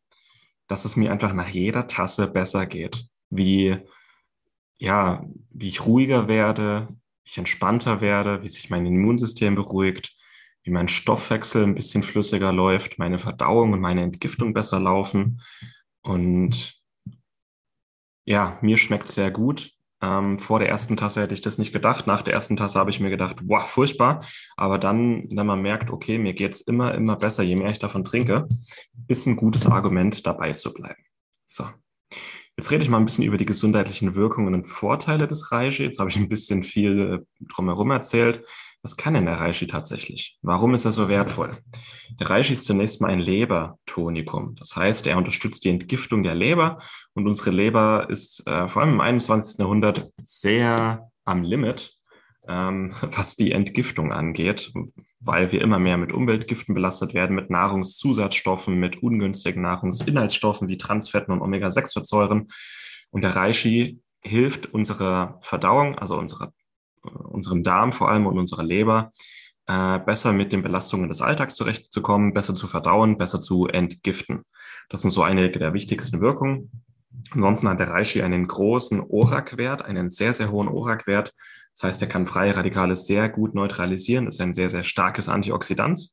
dass 0.68 0.84
es 0.84 0.96
mir 0.96 1.10
einfach 1.10 1.32
nach 1.32 1.48
jeder 1.48 1.86
Tasse 1.86 2.28
besser 2.28 2.66
geht. 2.66 3.06
Wie, 3.30 3.76
ja, 4.78 5.24
wie 5.50 5.68
ich 5.68 5.84
ruhiger 5.84 6.28
werde, 6.28 6.88
wie 7.24 7.30
ich 7.30 7.38
entspannter 7.38 8.00
werde, 8.00 8.42
wie 8.42 8.48
sich 8.48 8.70
mein 8.70 8.86
Immunsystem 8.86 9.54
beruhigt, 9.54 10.16
wie 10.62 10.70
mein 10.70 10.88
Stoffwechsel 10.88 11.64
ein 11.64 11.74
bisschen 11.74 12.02
flüssiger 12.02 12.52
läuft, 12.52 12.98
meine 12.98 13.18
Verdauung 13.18 13.72
und 13.72 13.80
meine 13.80 14.02
Entgiftung 14.02 14.54
besser 14.54 14.80
laufen. 14.80 15.40
Und 16.02 16.83
ja, 18.24 18.58
mir 18.62 18.76
schmeckt 18.76 19.08
sehr 19.08 19.30
gut. 19.30 19.70
Ähm, 20.02 20.38
vor 20.38 20.58
der 20.58 20.68
ersten 20.68 20.96
Tasse 20.96 21.22
hätte 21.22 21.34
ich 21.34 21.40
das 21.40 21.58
nicht 21.58 21.72
gedacht. 21.72 22.06
Nach 22.06 22.22
der 22.22 22.34
ersten 22.34 22.56
Tasse 22.56 22.78
habe 22.78 22.90
ich 22.90 23.00
mir 23.00 23.10
gedacht, 23.10 23.36
wow, 23.44 23.64
furchtbar. 23.66 24.24
Aber 24.56 24.78
dann, 24.78 25.28
wenn 25.30 25.46
man 25.46 25.62
merkt, 25.62 25.90
okay, 25.90 26.18
mir 26.18 26.34
geht 26.34 26.54
es 26.54 26.60
immer, 26.60 26.94
immer 26.94 27.16
besser, 27.16 27.42
je 27.42 27.56
mehr 27.56 27.70
ich 27.70 27.78
davon 27.78 28.04
trinke, 28.04 28.46
ist 29.08 29.26
ein 29.26 29.36
gutes 29.36 29.66
Argument, 29.66 30.26
dabei 30.26 30.52
zu 30.52 30.74
bleiben. 30.74 31.02
So. 31.44 31.64
Jetzt 32.56 32.70
rede 32.70 32.84
ich 32.84 32.90
mal 32.90 32.98
ein 32.98 33.04
bisschen 33.04 33.24
über 33.24 33.36
die 33.36 33.46
gesundheitlichen 33.46 34.14
Wirkungen 34.14 34.54
und 34.54 34.66
Vorteile 34.66 35.26
des 35.26 35.50
Reishi. 35.50 35.82
Jetzt 35.84 35.98
habe 35.98 36.10
ich 36.10 36.16
ein 36.16 36.28
bisschen 36.28 36.62
viel 36.62 37.00
äh, 37.00 37.44
drumherum 37.52 37.90
erzählt. 37.90 38.44
Was 38.84 38.98
kann 38.98 39.14
denn 39.14 39.24
der 39.24 39.40
Reishi 39.40 39.66
tatsächlich? 39.66 40.36
Warum 40.42 40.74
ist 40.74 40.84
er 40.84 40.92
so 40.92 41.08
wertvoll? 41.08 41.56
Der 42.20 42.28
Reishi 42.28 42.52
ist 42.52 42.66
zunächst 42.66 43.00
mal 43.00 43.10
ein 43.10 43.18
Lebertonikum. 43.18 44.56
Das 44.56 44.76
heißt, 44.76 45.06
er 45.06 45.16
unterstützt 45.16 45.64
die 45.64 45.70
Entgiftung 45.70 46.22
der 46.22 46.34
Leber 46.34 46.78
und 47.14 47.26
unsere 47.26 47.50
Leber 47.50 48.06
ist 48.10 48.46
äh, 48.46 48.68
vor 48.68 48.82
allem 48.82 48.92
im 48.92 49.00
21. 49.00 49.58
Jahrhundert 49.58 50.10
sehr 50.22 51.10
am 51.24 51.44
Limit, 51.44 51.94
ähm, 52.46 52.94
was 53.00 53.36
die 53.36 53.52
Entgiftung 53.52 54.12
angeht, 54.12 54.70
weil 55.18 55.50
wir 55.50 55.62
immer 55.62 55.78
mehr 55.78 55.96
mit 55.96 56.12
Umweltgiften 56.12 56.74
belastet 56.74 57.14
werden, 57.14 57.34
mit 57.34 57.48
Nahrungszusatzstoffen, 57.48 58.78
mit 58.78 59.02
ungünstigen 59.02 59.62
Nahrungsinhaltsstoffen 59.62 60.68
wie 60.68 60.76
Transfetten 60.76 61.32
und 61.32 61.40
Omega-6-Fettsäuren. 61.40 62.48
Und 63.08 63.24
der 63.24 63.34
Reishi 63.34 64.02
hilft 64.20 64.74
unserer 64.74 65.38
Verdauung, 65.40 65.98
also 65.98 66.18
unserer 66.18 66.52
unserem 67.04 67.62
Darm 67.62 67.92
vor 67.92 68.10
allem 68.10 68.26
und 68.26 68.38
unserer 68.38 68.62
Leber 68.62 69.10
äh, 69.66 69.98
besser 69.98 70.32
mit 70.32 70.52
den 70.52 70.62
Belastungen 70.62 71.08
des 71.08 71.22
Alltags 71.22 71.54
zurechtzukommen, 71.54 72.34
besser 72.34 72.54
zu 72.54 72.66
verdauen, 72.66 73.18
besser 73.18 73.40
zu 73.40 73.66
entgiften. 73.66 74.42
Das 74.88 75.02
sind 75.02 75.10
so 75.10 75.22
einige 75.22 75.58
der 75.58 75.72
wichtigsten 75.72 76.20
Wirkungen. 76.20 76.70
Ansonsten 77.32 77.68
hat 77.68 77.80
der 77.80 77.88
Reishi 77.88 78.22
einen 78.22 78.46
großen 78.46 79.00
ORAC-Wert, 79.00 79.82
einen 79.82 80.10
sehr, 80.10 80.34
sehr 80.34 80.50
hohen 80.50 80.68
ORAC-Wert. 80.68 81.32
Das 81.72 81.82
heißt, 81.84 82.02
er 82.02 82.08
kann 82.08 82.26
freie 82.26 82.56
Radikale 82.56 82.94
sehr 82.94 83.28
gut 83.28 83.54
neutralisieren, 83.54 84.26
ist 84.26 84.40
ein 84.40 84.54
sehr, 84.54 84.68
sehr 84.68 84.84
starkes 84.84 85.28
Antioxidant. 85.28 86.10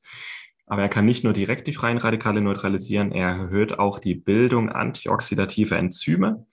Aber 0.66 0.84
er 0.84 0.90
kann 0.90 1.06
nicht 1.06 1.24
nur 1.24 1.34
direkt 1.34 1.68
die 1.68 1.74
freien 1.74 1.98
Radikale 1.98 2.42
neutralisieren, 2.42 3.12
er 3.12 3.28
erhöht 3.28 3.78
auch 3.78 4.00
die 4.00 4.16
Bildung 4.16 4.70
antioxidativer 4.70 5.78
Enzyme 5.78 6.46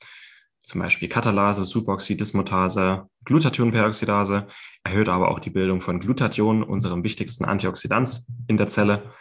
zum 0.63 0.81
Beispiel 0.83 1.09
Katalase, 1.09 1.65
Superoxidismutase, 1.65 3.09
Glutathionperoxidase, 3.25 4.47
erhöht 4.85 5.09
aber 5.09 5.31
auch 5.31 5.39
die 5.39 5.51
Bildung 5.51 5.81
von 5.81 6.01
Glutathion, 6.01 6.63
unserem 6.63 7.05
wichtigsten 7.05 7.45
Antioxidant 7.45 8.23
in 8.49 8.57
der 8.57 8.67
Zelle, 8.67 9.15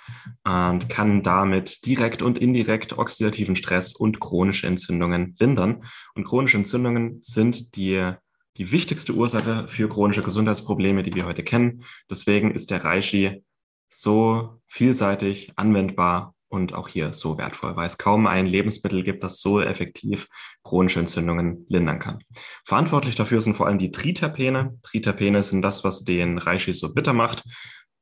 und 0.44 0.90
kann 0.90 1.24
damit 1.24 1.86
direkt 1.86 2.22
und 2.22 2.38
indirekt 2.38 2.98
oxidativen 2.98 3.56
Stress 3.56 3.94
und 3.94 4.20
chronische 4.20 4.68
Entzündungen 4.68 5.36
lindern. 5.40 5.84
Und 6.16 6.26
chronische 6.26 6.58
Entzündungen 6.58 7.20
sind 7.22 7.76
die, 7.76 8.12
die 8.58 8.72
wichtigste 8.72 9.14
Ursache 9.14 9.68
für 9.68 9.88
chronische 9.88 10.24
Gesundheitsprobleme, 10.24 11.04
die 11.04 11.16
wir 11.16 11.26
heute 11.26 11.44
kennen. 11.44 11.84
Deswegen 12.10 12.52
ist 12.52 12.72
der 12.72 12.84
Reishi 12.84 13.44
so 13.90 14.60
vielseitig 14.68 15.54
anwendbar 15.56 16.34
und 16.50 16.74
auch 16.74 16.88
hier 16.88 17.14
so 17.14 17.38
wertvoll, 17.38 17.76
weil 17.76 17.88
es 17.88 17.98
kaum 17.98 18.28
ein 18.28 18.46
Lebensmittel 18.46 19.04
gibt, 19.04 19.24
das 19.24 19.40
so 19.40 19.62
effektiv 19.62 20.28
chronische 20.64 21.00
Entzündungen 21.00 21.66
lindern 21.70 22.00
kann. 22.00 22.20
Verantwortlich 22.66 23.16
dafür 23.16 23.42
sind 23.42 23.56
vor 23.56 23.68
allem 23.68 23.80
die 23.80 23.92
Triterpene. 23.92 24.78
Triterpene 24.84 25.44
sind 25.44 25.62
das, 25.62 25.84
was 25.84 26.04
den 26.04 26.38
Reishi 26.38 26.74
so 26.74 26.94
bitter 26.94 27.14
macht. 27.14 27.44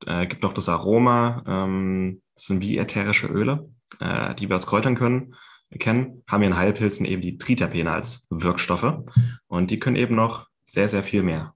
Äh, 0.05 0.27
gibt 0.27 0.45
auch 0.45 0.53
das 0.53 0.69
Aroma, 0.69 1.43
ähm, 1.47 2.21
sind 2.35 2.61
wie 2.61 2.77
ätherische 2.77 3.27
Öle, 3.27 3.69
äh, 3.99 4.35
die 4.35 4.49
wir 4.49 4.55
aus 4.55 4.67
Kräutern 4.67 4.95
können, 4.95 5.35
kennen, 5.79 6.23
haben 6.27 6.43
in 6.43 6.55
Heilpilzen 6.55 7.05
eben 7.05 7.21
die 7.21 7.37
Triterpene 7.37 7.91
als 7.91 8.27
Wirkstoffe 8.29 9.03
und 9.47 9.71
die 9.71 9.79
können 9.79 9.95
eben 9.95 10.15
noch 10.15 10.47
sehr, 10.65 10.87
sehr 10.87 11.03
viel 11.03 11.23
mehr. 11.23 11.55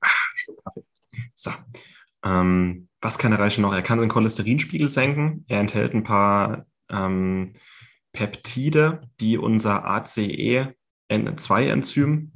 Ah, 0.00 0.08
Kaffee. 0.64 0.84
So. 1.34 1.50
Ähm, 2.24 2.88
was 3.00 3.18
kann 3.18 3.32
er 3.32 3.38
Reiche 3.38 3.60
noch? 3.60 3.72
Er 3.72 3.82
kann 3.82 4.00
den 4.00 4.08
Cholesterinspiegel 4.08 4.88
senken. 4.88 5.44
Er 5.48 5.60
enthält 5.60 5.94
ein 5.94 6.04
paar 6.04 6.66
ähm, 6.90 7.54
Peptide, 8.12 9.02
die 9.20 9.38
unser 9.38 9.88
ACE2-Enzym 9.88 12.32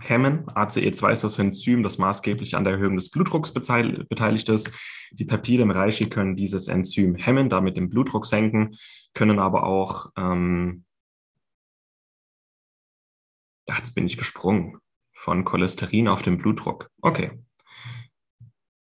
hemmen. 0.00 0.46
ACE2 0.50 1.12
ist 1.12 1.24
das 1.24 1.38
Enzym, 1.38 1.82
das 1.82 1.98
maßgeblich 1.98 2.56
an 2.56 2.64
der 2.64 2.74
Erhöhung 2.74 2.96
des 2.96 3.10
Blutdrucks 3.10 3.52
beteiligt 3.52 4.48
ist. 4.48 4.70
Die 5.12 5.24
Peptide 5.24 5.62
im 5.62 5.70
Reishi 5.70 6.08
können 6.08 6.36
dieses 6.36 6.68
Enzym 6.68 7.16
hemmen, 7.16 7.48
damit 7.48 7.76
den 7.76 7.88
Blutdruck 7.88 8.26
senken, 8.26 8.76
können 9.14 9.38
aber 9.38 9.64
auch, 9.64 10.10
ähm, 10.16 10.84
ja, 13.66 13.76
jetzt 13.76 13.94
bin 13.94 14.06
ich 14.06 14.18
gesprungen, 14.18 14.78
von 15.12 15.44
Cholesterin 15.44 16.08
auf 16.08 16.22
den 16.22 16.38
Blutdruck. 16.38 16.90
Okay, 17.00 17.38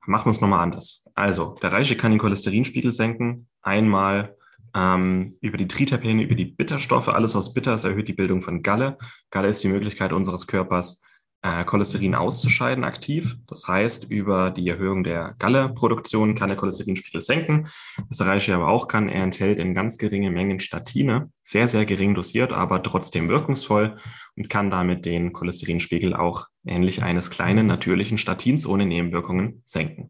machen 0.08 0.26
wir 0.26 0.32
es 0.32 0.42
nochmal 0.42 0.62
anders. 0.62 1.06
Also, 1.14 1.56
der 1.62 1.74
Reiche 1.74 1.98
kann 1.98 2.12
den 2.12 2.20
Cholesterinspiegel 2.20 2.92
senken. 2.92 3.48
Einmal 3.62 4.36
ähm, 4.74 5.34
über 5.42 5.58
die 5.58 5.68
Triterpene, 5.68 6.24
über 6.24 6.36
die 6.36 6.46
Bitterstoffe. 6.46 7.10
Alles 7.10 7.36
aus 7.36 7.54
Bitters 7.54 7.84
erhöht 7.84 8.08
die 8.08 8.14
Bildung 8.14 8.42
von 8.42 8.64
Galle. 8.64 8.98
Galle 9.32 9.50
ist 9.50 9.64
die 9.64 9.70
Möglichkeit 9.70 10.14
unseres 10.14 10.48
Körpers, 10.48 11.02
äh, 11.44 11.64
Cholesterin 11.64 12.16
auszuscheiden 12.16 12.84
aktiv. 12.84 13.38
Das 13.48 13.68
heißt, 13.68 14.10
über 14.10 14.52
die 14.52 14.68
Erhöhung 14.68 15.04
der 15.04 15.36
Galle-Produktion 15.40 16.36
kann 16.36 16.50
der 16.50 16.58
Cholesterinspiegel 16.58 17.22
senken. 17.22 17.68
Was 18.10 18.22
Reiche 18.22 18.56
aber 18.56 18.68
auch 18.68 18.88
kann, 18.88 19.10
er 19.10 19.24
enthält 19.24 19.60
in 19.60 19.76
ganz 19.76 19.98
geringen 19.98 20.34
Mengen 20.34 20.60
Statine, 20.60 21.32
sehr, 21.42 21.68
sehr 21.68 21.86
gering 21.86 22.16
dosiert, 22.16 22.52
aber 22.52 22.82
trotzdem 22.82 23.30
wirkungsvoll 23.30 23.98
und 24.36 24.50
kann 24.50 24.72
damit 24.72 25.06
den 25.06 25.34
Cholesterinspiegel 25.34 26.14
auch 26.14 26.48
ähnlich 26.66 27.04
eines 27.04 27.30
kleinen 27.30 27.68
natürlichen 27.68 28.18
Statins 28.18 28.66
ohne 28.66 28.86
Nebenwirkungen 28.86 29.62
senken. 29.64 30.10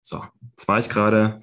So, 0.00 0.24
jetzt 0.52 0.66
war 0.68 0.78
ich 0.78 0.88
gerade 0.88 1.40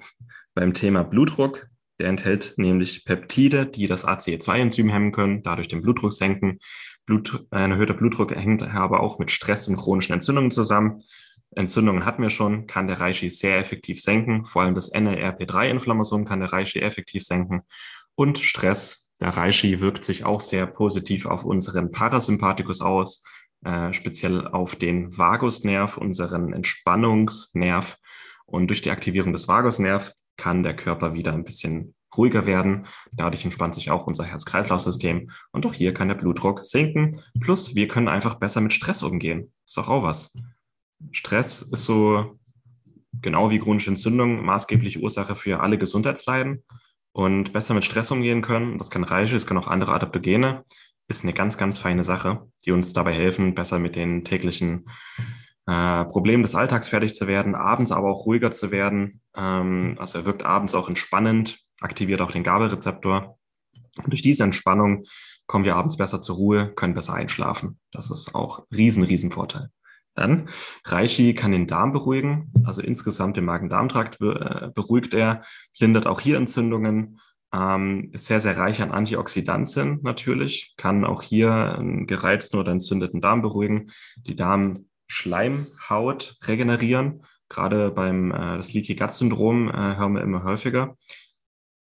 beim 0.54 0.74
Thema 0.74 1.04
Blutdruck. 1.04 1.68
Der 1.98 2.08
enthält 2.08 2.54
nämlich 2.58 3.06
Peptide, 3.06 3.64
die 3.64 3.86
das 3.86 4.06
ACE2-Enzym 4.06 4.90
hemmen 4.90 5.12
können, 5.12 5.42
dadurch 5.42 5.68
den 5.68 5.80
Blutdruck 5.80 6.12
senken. 6.12 6.58
Blut, 7.06 7.46
ein 7.50 7.70
erhöhter 7.70 7.94
Blutdruck 7.94 8.34
hängt 8.34 8.62
aber 8.62 9.00
auch 9.00 9.18
mit 9.18 9.30
Stress 9.30 9.68
und 9.68 9.76
chronischen 9.76 10.12
Entzündungen 10.12 10.50
zusammen. 10.50 11.02
Entzündungen 11.54 12.04
hatten 12.04 12.22
wir 12.22 12.30
schon, 12.30 12.66
kann 12.66 12.88
der 12.88 13.00
Reishi 13.00 13.30
sehr 13.30 13.58
effektiv 13.58 14.02
senken. 14.02 14.44
Vor 14.44 14.62
allem 14.62 14.74
das 14.74 14.92
NLRP3-Inflammasom 14.92 16.24
kann 16.24 16.40
der 16.40 16.52
Reishi 16.52 16.80
effektiv 16.80 17.22
senken. 17.22 17.62
Und 18.16 18.38
Stress, 18.38 19.08
der 19.20 19.30
Reishi 19.30 19.80
wirkt 19.80 20.04
sich 20.04 20.24
auch 20.24 20.40
sehr 20.40 20.66
positiv 20.66 21.26
auf 21.26 21.44
unseren 21.44 21.92
Parasympathikus 21.92 22.80
aus, 22.80 23.22
äh, 23.64 23.92
speziell 23.92 24.46
auf 24.48 24.74
den 24.74 25.16
Vagusnerv, 25.16 25.96
unseren 25.96 26.52
Entspannungsnerv. 26.52 27.96
Und 28.44 28.68
durch 28.68 28.82
die 28.82 28.90
Aktivierung 28.90 29.32
des 29.32 29.48
Vagusnerv 29.48 30.12
kann 30.36 30.62
der 30.62 30.76
Körper 30.76 31.14
wieder 31.14 31.32
ein 31.32 31.44
bisschen 31.44 31.94
ruhiger 32.16 32.46
werden. 32.46 32.86
Dadurch 33.12 33.44
entspannt 33.44 33.74
sich 33.74 33.90
auch 33.90 34.06
unser 34.06 34.24
Herz-Kreislauf-System 34.24 35.30
und 35.52 35.66
auch 35.66 35.74
hier 35.74 35.94
kann 35.94 36.08
der 36.08 36.14
Blutdruck 36.14 36.64
sinken. 36.64 37.20
Plus, 37.40 37.74
wir 37.74 37.88
können 37.88 38.08
einfach 38.08 38.36
besser 38.36 38.60
mit 38.60 38.72
Stress 38.72 39.02
umgehen. 39.02 39.52
Ist 39.66 39.76
doch 39.76 39.88
auch 39.88 40.02
was. 40.02 40.34
Stress 41.12 41.62
ist 41.62 41.84
so 41.84 42.38
genau 43.20 43.50
wie 43.50 43.58
chronische 43.58 43.90
Entzündung 43.90 44.44
maßgebliche 44.44 45.00
Ursache 45.00 45.36
für 45.36 45.60
alle 45.60 45.78
Gesundheitsleiden 45.78 46.64
und 47.12 47.52
besser 47.52 47.74
mit 47.74 47.84
Stress 47.84 48.10
umgehen 48.10 48.42
können. 48.42 48.78
Das 48.78 48.90
kann 48.90 49.04
Reiche, 49.04 49.34
das 49.34 49.46
können 49.46 49.60
auch 49.60 49.68
andere 49.68 49.94
Adaptogene. 49.94 50.64
Ist 51.08 51.22
eine 51.22 51.32
ganz, 51.32 51.56
ganz 51.56 51.78
feine 51.78 52.04
Sache, 52.04 52.48
die 52.64 52.72
uns 52.72 52.92
dabei 52.92 53.14
helfen, 53.14 53.54
besser 53.54 53.78
mit 53.78 53.96
den 53.96 54.24
täglichen 54.24 54.86
äh, 55.66 56.04
Problemen 56.04 56.42
des 56.42 56.54
Alltags 56.54 56.88
fertig 56.88 57.14
zu 57.14 57.26
werden, 57.26 57.54
abends 57.54 57.92
aber 57.92 58.10
auch 58.10 58.26
ruhiger 58.26 58.50
zu 58.50 58.70
werden. 58.70 59.20
Ähm, 59.36 59.96
also 59.98 60.18
er 60.18 60.24
wirkt 60.24 60.44
abends 60.44 60.74
auch 60.74 60.88
entspannend, 60.88 61.65
aktiviert 61.80 62.20
auch 62.20 62.32
den 62.32 62.44
Gabelrezeptor. 62.44 63.38
Und 64.02 64.12
durch 64.12 64.22
diese 64.22 64.44
Entspannung 64.44 65.04
kommen 65.46 65.64
wir 65.64 65.76
abends 65.76 65.96
besser 65.96 66.20
zur 66.20 66.36
Ruhe, 66.36 66.72
können 66.74 66.94
besser 66.94 67.14
einschlafen. 67.14 67.78
Das 67.92 68.10
ist 68.10 68.34
auch 68.34 68.66
riesen, 68.74 69.04
riesen 69.04 69.30
Vorteil. 69.30 69.70
Dann, 70.14 70.48
Reishi 70.84 71.34
kann 71.34 71.52
den 71.52 71.66
Darm 71.66 71.92
beruhigen, 71.92 72.50
also 72.64 72.80
insgesamt 72.80 73.36
den 73.36 73.44
Magen-Darm-Trakt 73.44 74.18
äh, 74.22 74.70
beruhigt 74.74 75.12
er, 75.12 75.42
lindert 75.78 76.06
auch 76.06 76.20
hier 76.20 76.38
Entzündungen, 76.38 77.20
ähm, 77.54 78.08
ist 78.12 78.26
sehr, 78.26 78.40
sehr 78.40 78.56
reich 78.56 78.80
an 78.82 78.92
Antioxidantien 78.92 80.00
natürlich, 80.02 80.74
kann 80.78 81.04
auch 81.04 81.20
hier 81.22 81.76
einen 81.78 82.06
gereizten 82.06 82.56
oder 82.56 82.72
entzündeten 82.72 83.20
Darm 83.20 83.42
beruhigen, 83.42 83.90
die 84.16 84.36
Darmschleimhaut 84.36 86.38
regenerieren. 86.44 87.22
Gerade 87.48 87.90
beim 87.90 88.32
äh, 88.32 88.56
das 88.56 88.72
Leaky 88.72 88.96
Gut 88.96 89.12
Syndrom 89.12 89.68
äh, 89.68 89.96
hören 89.96 90.14
wir 90.14 90.22
immer 90.22 90.44
häufiger. 90.44 90.96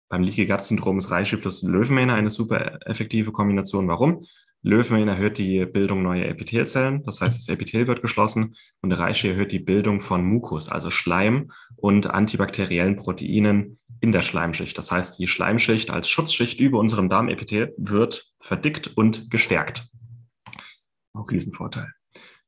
Beim 0.09 0.23
Leaky 0.23 0.45
Gut 0.45 0.61
Syndrom 0.61 0.97
ist 0.97 1.11
Reishi 1.11 1.37
plus 1.37 1.63
Löwenmähne 1.63 2.13
eine 2.13 2.29
super 2.29 2.79
effektive 2.85 3.31
Kombination. 3.31 3.87
Warum? 3.87 4.25
Löwenmähne 4.61 5.11
erhöht 5.11 5.37
die 5.37 5.65
Bildung 5.65 6.01
neuer 6.01 6.25
Epithelzellen, 6.25 7.03
das 7.03 7.21
heißt, 7.21 7.37
das 7.37 7.49
Epithel 7.49 7.87
wird 7.87 8.01
geschlossen 8.01 8.55
und 8.81 8.91
Reishi 8.91 9.29
erhöht 9.29 9.51
die 9.51 9.59
Bildung 9.59 10.01
von 10.01 10.25
Mukus, 10.25 10.69
also 10.69 10.89
Schleim 10.89 11.51
und 11.75 12.07
antibakteriellen 12.07 12.95
Proteinen 12.95 13.79
in 14.01 14.11
der 14.11 14.23
Schleimschicht. 14.23 14.77
Das 14.77 14.91
heißt, 14.91 15.19
die 15.19 15.27
Schleimschicht 15.27 15.91
als 15.91 16.09
Schutzschicht 16.09 16.59
über 16.59 16.79
unserem 16.79 17.09
Darmepithel 17.09 17.73
wird 17.77 18.31
verdickt 18.39 18.87
und 18.95 19.29
gestärkt. 19.29 19.87
Auch 21.13 21.29
Riesenvorteil. 21.29 21.91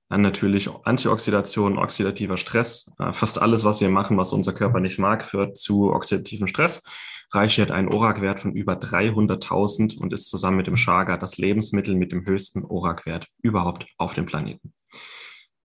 Dann 0.10 0.22
natürlich 0.22 0.70
Antioxidation, 0.84 1.78
oxidativer 1.78 2.38
Stress. 2.38 2.92
Äh, 2.98 3.12
fast 3.12 3.42
alles, 3.42 3.64
was 3.64 3.82
wir 3.82 3.90
machen, 3.90 4.18
was 4.18 4.32
unser 4.32 4.54
Körper 4.54 4.80
nicht 4.80 5.00
mag, 5.00 5.24
führt 5.24 5.58
zu 5.58 5.92
oxidativem 5.92 6.48
Stress. 6.48 6.84
Reishi 7.32 7.62
hat 7.62 7.72
einen 7.72 7.90
ORAC-Wert 7.90 8.40
von 8.40 8.54
über 8.54 8.74
300.000 8.74 9.98
und 9.98 10.14
ist 10.14 10.30
zusammen 10.30 10.58
mit 10.58 10.68
dem 10.68 10.76
Chaga 10.76 11.18
das 11.18 11.38
Lebensmittel 11.38 11.96
mit 11.96 12.12
dem 12.12 12.26
höchsten 12.26 12.64
ORAC-Wert 12.64 13.28
überhaupt 13.42 13.88
auf 13.98 14.14
dem 14.14 14.26
Planeten. 14.26 14.74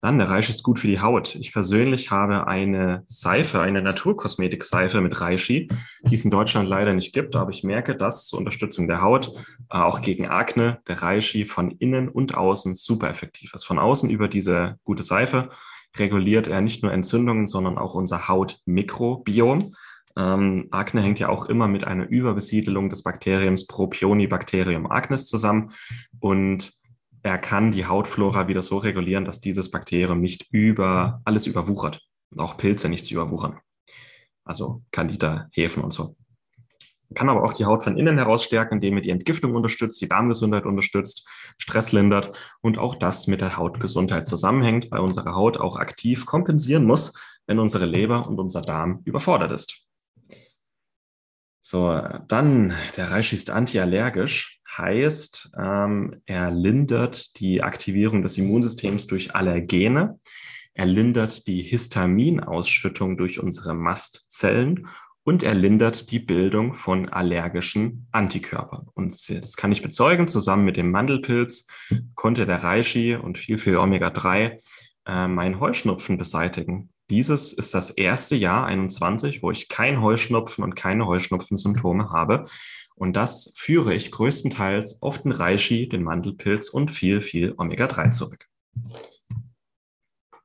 Dann, 0.01 0.19
der 0.19 0.31
Reishi 0.31 0.53
ist 0.53 0.63
gut 0.63 0.79
für 0.79 0.87
die 0.87 1.01
Haut. 1.01 1.35
Ich 1.35 1.53
persönlich 1.53 2.13
habe 2.13 2.47
eine 2.47 3.03
Seife, 3.05 3.61
eine 3.61 3.83
Naturkosmetik-Seife 3.83 5.01
mit 5.01 5.21
Reishi, 5.21 5.67
die 6.03 6.15
es 6.15 6.25
in 6.25 6.31
Deutschland 6.31 6.69
leider 6.69 6.93
nicht 6.93 7.13
gibt, 7.13 7.35
aber 7.35 7.51
ich 7.51 7.65
merke, 7.65 7.97
dass 7.97 8.29
zur 8.29 8.39
Unterstützung 8.39 8.87
der 8.87 9.03
Haut, 9.03 9.33
äh, 9.71 9.79
auch 9.79 10.01
gegen 10.01 10.29
Akne, 10.29 10.79
der 10.87 11.03
Reishi 11.03 11.45
von 11.45 11.73
innen 11.73 12.09
und 12.09 12.37
außen 12.37 12.77
super 12.77 13.09
effektiv 13.09 13.55
ist. 13.55 13.65
Von 13.65 13.81
außen 13.81 14.09
über 14.09 14.29
diese 14.29 14.77
gute 14.85 15.03
Seife 15.03 15.51
reguliert 15.97 16.47
er 16.47 16.61
nicht 16.61 16.85
nur 16.85 16.93
Entzündungen, 16.93 17.49
sondern 17.49 17.77
auch 17.77 17.97
unser 17.97 18.29
Hautmikrobiom. 18.29 19.75
Ähm, 20.19 20.69
Akne 20.71 21.01
hängt 21.01 21.21
ja 21.21 21.31
auch 21.31 21.47
immer 21.47 21.69
mit 21.69 21.87
einer 21.87 22.07
Überbesiedelung 22.07 22.91
des 22.91 23.03
Bakteriums 23.03 23.67
Propionibacterium 23.67 24.91
acnes 24.91 25.27
zusammen 25.29 25.73
und 26.21 26.73
er 27.23 27.39
kann 27.39 27.73
die 27.73 27.87
Hautflora 27.87 28.49
wieder 28.49 28.63
so 28.63 28.77
regulieren, 28.77 29.25
dass 29.25 29.41
dieses 29.41 29.71
Bakterium 29.71 30.21
nicht 30.21 30.47
über 30.51 31.23
alles 31.25 31.47
überwuchert 31.47 32.03
auch 32.37 32.57
Pilze 32.57 32.89
nicht 32.89 33.11
überwuchern. 33.11 33.59
Also 34.45 34.83
Candida, 34.91 35.49
Hefen 35.53 35.83
und 35.83 35.93
so. 35.93 36.17
Er 37.11 37.15
kann 37.15 37.31
aber 37.31 37.43
auch 37.43 37.55
die 37.55 37.65
Haut 37.65 37.85
von 37.85 37.97
innen 37.97 38.19
heraus 38.19 38.45
stärken, 38.45 38.75
indem 38.75 38.97
er 38.97 39.01
die 39.01 39.11
Entgiftung 39.11 39.55
unterstützt, 39.55 40.01
die 40.01 40.09
Darmgesundheit 40.09 40.67
unterstützt, 40.67 41.27
Stress 41.57 41.93
lindert 41.93 42.39
und 42.61 42.77
auch 42.77 42.97
das 42.97 43.27
mit 43.27 43.41
der 43.41 43.57
Hautgesundheit 43.57 44.29
zusammenhängt, 44.29 44.91
weil 44.91 45.01
unsere 45.01 45.35
Haut 45.35 45.57
auch 45.59 45.77
aktiv 45.77 46.27
kompensieren 46.27 46.85
muss, 46.85 47.15
wenn 47.47 47.59
unsere 47.59 47.87
Leber 47.87 48.29
und 48.29 48.39
unser 48.39 48.61
Darm 48.61 49.01
überfordert 49.05 49.53
ist. 49.53 49.88
So, 51.71 52.01
dann 52.29 52.73
der 52.97 53.11
Reishi 53.11 53.37
ist 53.37 53.51
antiallergisch, 53.51 54.59
heißt, 54.75 55.51
ähm, 55.59 56.23
er 56.25 56.51
lindert 56.51 57.39
die 57.41 57.63
Aktivierung 57.63 58.23
des 58.23 58.39
Immunsystems 58.39 59.07
durch 59.07 59.35
Allergene. 59.35 60.19
Er 60.73 60.87
lindert 60.87 61.47
die 61.47 61.61
Histaminausschüttung 61.61 63.19
durch 63.19 63.39
unsere 63.39 63.75
Mastzellen 63.75 64.89
und 65.25 65.43
er 65.43 65.53
lindert 65.53 66.11
die 66.11 66.21
Bildung 66.21 66.73
von 66.73 67.11
allergischen 67.11 68.09
Antikörpern. 68.13 68.89
Und 68.95 69.13
das 69.29 69.57
kann 69.59 69.71
ich 69.71 69.83
bezeugen. 69.83 70.27
Zusammen 70.27 70.65
mit 70.65 70.79
dem 70.79 70.91
Mandelpilz 70.91 71.67
konnte 72.15 72.47
der 72.47 72.65
Reishi 72.65 73.15
und 73.15 73.37
viel, 73.37 73.59
viel 73.59 73.77
Omega-3 73.77 74.59
äh, 75.05 75.29
meinen 75.29 75.61
Heuschnupfen 75.61 76.17
beseitigen. 76.17 76.89
Dieses 77.11 77.53
ist 77.55 77.75
das 77.75 77.91
erste 77.91 78.37
Jahr 78.37 78.67
21, 78.67 79.43
wo 79.43 79.51
ich 79.51 79.69
kein 79.69 80.03
Heuschnupfen 80.03 80.63
und 80.63 80.75
keine 80.75 81.07
Heuschnupfensymptome 81.07 82.11
habe. 82.11 82.45
Und 82.95 83.15
das 83.15 83.53
führe 83.57 83.95
ich 83.95 84.11
größtenteils 84.11 85.03
auf 85.03 85.23
den 85.23 85.33
Reishi, 85.33 85.89
den 85.89 86.03
Mandelpilz 86.03 86.69
und 86.69 86.91
viel, 86.91 87.21
viel 87.21 87.55
Omega-3 87.57 88.11
zurück. 88.11 88.47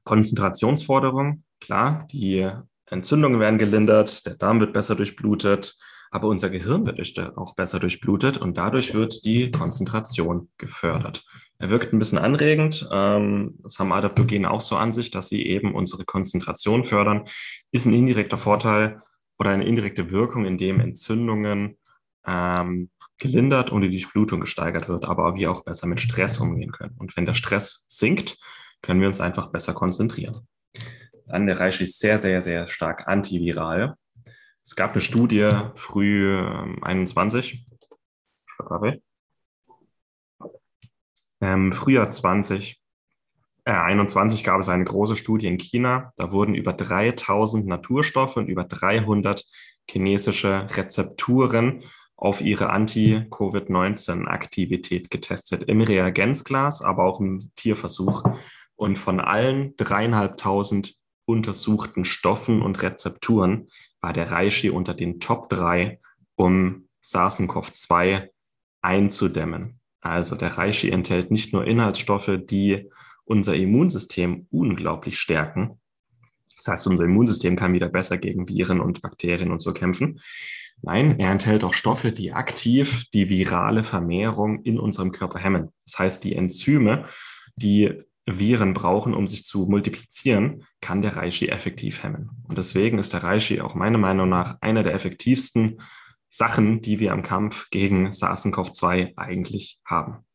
Konzentrationsforderung, 0.06 1.44
klar, 1.60 2.08
die 2.12 2.50
Entzündungen 2.86 3.40
werden 3.40 3.58
gelindert, 3.58 4.26
der 4.26 4.36
Darm 4.36 4.60
wird 4.60 4.74
besser 4.74 4.96
durchblutet, 4.96 5.76
aber 6.12 6.28
unser 6.28 6.50
Gehirn 6.50 6.86
wird 6.86 7.38
auch 7.38 7.56
besser 7.56 7.80
durchblutet 7.80 8.38
und 8.38 8.58
dadurch 8.58 8.94
wird 8.94 9.26
die 9.26 9.50
Konzentration 9.50 10.50
gefördert. 10.58 11.26
Er 11.64 11.70
wirkt 11.70 11.94
ein 11.94 12.00
bisschen 12.00 12.18
anregend. 12.18 12.90
Ähm, 12.92 13.58
das 13.64 13.80
haben 13.80 13.94
Adaptogene 13.94 14.52
auch 14.52 14.60
so 14.60 14.76
an 14.76 14.92
sich, 14.92 15.12
dass 15.12 15.30
sie 15.30 15.46
eben 15.46 15.74
unsere 15.74 16.04
Konzentration 16.04 16.84
fördern. 16.84 17.24
Ist 17.72 17.86
ein 17.86 17.94
indirekter 17.94 18.36
Vorteil 18.36 19.00
oder 19.40 19.52
eine 19.52 19.64
indirekte 19.64 20.12
Wirkung, 20.12 20.44
in 20.44 20.58
dem 20.58 20.82
Entzündungen 20.82 21.78
ähm, 22.28 22.90
gelindert 23.18 23.72
und 23.72 23.80
die 23.80 23.90
Durchblutung 23.90 24.42
gesteigert 24.42 24.90
wird, 24.90 25.06
aber 25.06 25.38
wir 25.38 25.50
auch 25.50 25.64
besser 25.64 25.88
mit 25.88 26.02
Stress 26.02 26.38
umgehen 26.38 26.74
können. 26.74 26.98
Und 26.98 27.16
wenn 27.16 27.26
der 27.26 27.34
Stress 27.34 27.86
sinkt, 27.88 28.38
können 28.82 29.00
wir 29.00 29.08
uns 29.08 29.22
einfach 29.22 29.48
besser 29.48 29.74
konzentrieren. 29.74 30.46
Dann 31.28 31.48
der 31.48 31.62
Reishi 31.62 31.86
ist 31.86 32.00
sehr, 32.00 32.20
sehr, 32.20 32.42
sehr 32.42 32.68
stark 32.68 33.08
antiviral. 33.08 33.96
Es 34.66 34.76
gab 34.76 34.92
eine 34.92 35.00
Studie 35.00 35.48
früh 35.76 36.38
ähm, 36.38 36.84
21, 36.84 37.66
ähm, 41.44 41.74
Frühjahr 41.74 42.10
20, 42.10 42.82
äh, 43.66 43.72
21 43.72 44.46
gab 44.46 44.62
es 44.62 44.70
eine 44.70 44.86
große 44.86 45.18
Studie 45.18 45.48
in 45.48 45.58
China. 45.58 46.14
Da 46.16 46.32
wurden 46.32 46.56
über 46.56 46.72
3000 46.72 47.68
Naturstoffe 47.68 48.38
und 48.38 48.48
über 48.48 48.64
300 48.64 49.44
chinesische 49.90 50.68
Rezepturen 50.72 51.84
auf 52.16 52.40
ihre 52.40 52.70
Anti-Covid-19-Aktivität 52.70 55.10
getestet. 55.10 55.64
Im 55.64 55.82
Reagenzglas, 55.82 56.82
aber 56.82 57.04
auch 57.04 57.20
im 57.20 57.52
Tierversuch. 57.58 58.24
Und 58.76 58.98
von 58.98 59.20
allen 59.20 59.76
dreieinhalbtausend 59.76 60.96
untersuchten 61.26 62.06
Stoffen 62.06 62.62
und 62.62 62.82
Rezepturen 62.82 63.68
war 64.00 64.14
der 64.14 64.32
Reishi 64.32 64.70
unter 64.70 64.94
den 64.94 65.20
Top 65.20 65.50
3, 65.50 66.00
um 66.36 66.88
SARS-CoV-2 67.02 68.30
einzudämmen. 68.82 69.82
Also 70.04 70.36
der 70.36 70.58
Reishi 70.58 70.90
enthält 70.90 71.32
nicht 71.32 71.54
nur 71.54 71.66
Inhaltsstoffe, 71.66 72.32
die 72.38 72.90
unser 73.24 73.56
Immunsystem 73.56 74.48
unglaublich 74.52 75.18
stärken. 75.18 75.80
Das 76.58 76.68
heißt, 76.68 76.88
unser 76.88 77.06
Immunsystem 77.06 77.56
kann 77.56 77.74
wieder 77.74 77.88
besser 77.88 78.18
gegen 78.18 78.50
Viren 78.50 78.82
und 78.82 79.02
Bakterien 79.02 79.52
und 79.52 79.60
so 79.60 79.72
kämpfen. 79.72 80.20
Nein, 80.82 81.20
er 81.20 81.32
enthält 81.32 81.64
auch 81.64 81.74
Stoffe, 81.74 82.12
die 82.12 82.34
aktiv 82.34 83.06
die 83.14 83.30
virale 83.30 83.84
Vermehrung 83.84 84.62
in 84.64 84.78
unserem 84.78 85.14
Körper 85.14 85.40
hemmen. 85.40 85.70
Das 85.86 85.98
heißt, 85.98 86.24
die 86.26 86.36
Enzyme, 86.36 87.06
die 87.56 88.04
Viren 88.26 88.74
brauchen, 88.74 89.14
um 89.14 89.26
sich 89.26 89.46
zu 89.46 89.66
multiplizieren, 89.68 90.66
kann 90.82 91.02
der 91.02 91.16
Reishi 91.16 91.48
effektiv 91.48 92.04
hemmen. 92.04 92.44
Und 92.48 92.58
deswegen 92.58 93.00
ist 93.00 93.14
der 93.14 93.24
Reishi 93.24 93.62
auch 93.62 93.76
meiner 93.76 93.98
Meinung 93.98 94.28
nach 94.28 94.58
einer 94.60 94.84
der 94.84 94.94
effektivsten 94.94 95.78
Sachen, 96.34 96.82
die 96.82 97.00
wir 97.00 97.14
am 97.14 97.22
Kampf 97.22 97.70
gegen 97.70 98.08
SARS-CoV-2 98.08 99.14
eigentlich 99.18 99.80
haben. 99.86 100.26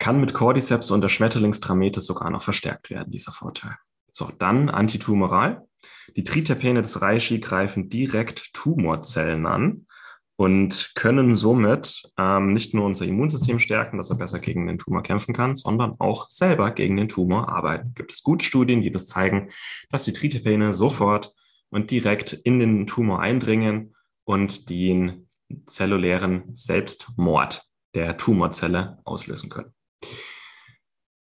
Kann 0.00 0.20
mit 0.20 0.34
Cordyceps 0.34 0.90
und 0.90 1.02
der 1.02 1.08
Schmetterlingstramete 1.08 2.00
sogar 2.00 2.28
noch 2.28 2.42
verstärkt 2.42 2.90
werden, 2.90 3.12
dieser 3.12 3.30
Vorteil. 3.30 3.76
So, 4.10 4.32
dann 4.36 4.70
antitumoral. 4.70 5.68
Die 6.16 6.24
Triterpene 6.24 6.82
des 6.82 7.00
Reishi 7.00 7.38
greifen 7.38 7.90
direkt 7.90 8.52
Tumorzellen 8.54 9.46
an 9.46 9.86
und 10.34 10.90
können 10.96 11.36
somit 11.36 12.10
ähm, 12.18 12.52
nicht 12.52 12.74
nur 12.74 12.86
unser 12.86 13.06
Immunsystem 13.06 13.60
stärken, 13.60 13.98
dass 13.98 14.10
er 14.10 14.16
besser 14.16 14.40
gegen 14.40 14.66
den 14.66 14.78
Tumor 14.78 15.04
kämpfen 15.04 15.32
kann, 15.32 15.54
sondern 15.54 15.94
auch 16.00 16.28
selber 16.28 16.72
gegen 16.72 16.96
den 16.96 17.06
Tumor 17.06 17.48
arbeiten. 17.48 17.94
Gibt 17.94 18.10
es 18.10 18.24
gute 18.24 18.44
Studien, 18.44 18.82
die 18.82 18.90
das 18.90 19.06
zeigen, 19.06 19.50
dass 19.90 20.04
die 20.04 20.12
Triterpene 20.12 20.72
sofort 20.72 21.32
und 21.70 21.92
direkt 21.92 22.32
in 22.32 22.58
den 22.58 22.88
Tumor 22.88 23.20
eindringen 23.20 23.94
und 24.28 24.68
den 24.68 25.26
zellulären 25.64 26.54
Selbstmord 26.54 27.62
der 27.94 28.18
Tumorzelle 28.18 28.98
auslösen 29.04 29.48
können. 29.48 29.72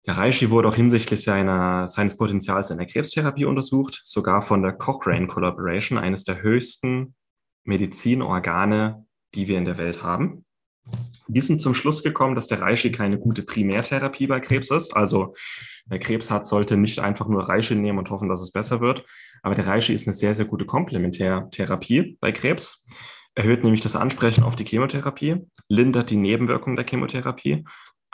Der 0.05 0.17
Reishi 0.17 0.51
wurde 0.51 0.69
auch 0.69 0.75
hinsichtlich 0.75 1.23
seiner, 1.23 1.87
seines 1.87 2.17
Potenzials 2.17 2.71
in 2.71 2.79
der 2.79 2.89
Krebstherapie 2.89 3.45
untersucht, 3.45 4.01
sogar 4.03 4.43
von 4.43 4.63
der 4.63 4.73
Cochrane 4.73 5.29
Collaboration, 5.29 5.97
eines 5.97 6.25
der 6.25 6.43
höchsten 6.43 7.15
Medizinorgane, 7.65 9.07
die 9.35 9.47
wir 9.47 9.59
in 9.59 9.65
der 9.65 9.79
Welt 9.79 10.03
haben. 10.03 10.45
Die 11.29 11.41
sind 11.41 11.61
zum 11.61 11.75
Schluss 11.75 12.03
gekommen, 12.03 12.35
dass 12.35 12.49
der 12.49 12.61
Reishi 12.61 12.91
keine 12.91 13.19
gute 13.19 13.43
Primärtherapie 13.43 14.27
bei 14.27 14.41
Krebs 14.41 14.71
ist. 14.71 14.97
Also 14.97 15.35
wer 15.87 15.99
Krebs 15.99 16.31
hat, 16.31 16.47
sollte 16.47 16.77
nicht 16.77 17.01
einfach 17.01 17.29
nur 17.29 17.49
Reishi 17.49 17.75
nehmen 17.75 17.99
und 17.99 18.11
hoffen, 18.11 18.29
dass 18.31 18.41
es 18.41 18.51
besser 18.51 18.81
wird. 18.81 19.05
Aber 19.43 19.55
der 19.55 19.67
Reishi 19.67 19.93
ist 19.93 20.07
eine 20.07 20.14
sehr, 20.14 20.35
sehr 20.35 20.47
gute 20.47 20.64
Komplementärtherapie 20.64 22.17
bei 22.21 22.33
Krebs. 22.33 22.87
Erhöht 23.35 23.62
nämlich 23.62 23.83
das 23.83 23.95
Ansprechen 23.95 24.43
auf 24.43 24.57
die 24.57 24.64
Chemotherapie, 24.64 25.37
lindert 25.69 26.11
die 26.11 26.17
Nebenwirkungen 26.17 26.77
der 26.77 26.87
Chemotherapie, 26.87 27.64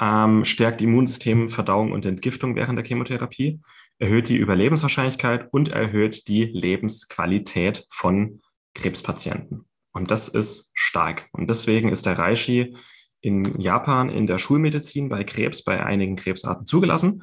ähm, 0.01 0.45
stärkt 0.45 0.83
Immunsystem, 0.83 1.49
Verdauung 1.49 1.93
und 1.93 2.05
Entgiftung 2.05 2.57
während 2.57 2.79
der 2.79 2.85
Chemotherapie, 2.85 3.61
erhöht 3.99 4.29
die 4.29 4.37
Überlebenswahrscheinlichkeit 4.37 5.49
und 5.53 5.69
erhöht 5.69 6.27
die 6.29 6.45
Lebensqualität 6.45 7.87
von 7.91 8.43
Krebspatienten. 8.75 9.67
Und 9.93 10.11
das 10.11 10.29
ist 10.29 10.73
stark. 10.75 11.29
Und 11.33 11.49
deswegen 11.49 11.91
ist 11.91 12.05
der 12.05 12.19
Reishi 12.19 12.77
in 13.25 13.61
Japan 13.61 14.09
in 14.09 14.27
der 14.27 14.39
Schulmedizin 14.39 15.09
bei 15.09 15.25
Krebs 15.25 15.65
bei 15.65 15.85
einigen 15.85 16.17
Krebsarten 16.17 16.67
zugelassen. 16.67 17.23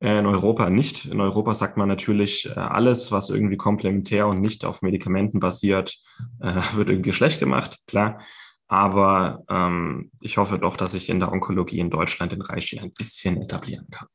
Äh, 0.00 0.18
in 0.18 0.26
Europa 0.26 0.70
nicht. 0.70 1.06
In 1.06 1.20
Europa 1.20 1.54
sagt 1.54 1.76
man 1.76 1.88
natürlich, 1.88 2.46
äh, 2.46 2.58
alles, 2.58 3.10
was 3.10 3.30
irgendwie 3.30 3.56
komplementär 3.56 4.28
und 4.28 4.40
nicht 4.40 4.64
auf 4.64 4.82
Medikamenten 4.82 5.40
basiert, 5.40 5.96
äh, 6.40 6.52
wird 6.74 6.90
irgendwie 6.90 7.12
schlecht 7.12 7.40
gemacht, 7.40 7.78
klar. 7.86 8.20
Aber 8.68 9.44
ähm, 9.48 10.10
ich 10.20 10.36
hoffe 10.36 10.58
doch, 10.58 10.76
dass 10.76 10.92
ich 10.92 11.08
in 11.08 11.20
der 11.20 11.32
Onkologie 11.32 11.78
in 11.78 11.90
Deutschland 11.90 12.32
den 12.32 12.42
Reishi 12.42 12.78
ein 12.78 12.92
bisschen 12.92 13.40
etablieren 13.40 13.86
kann. 13.90 14.08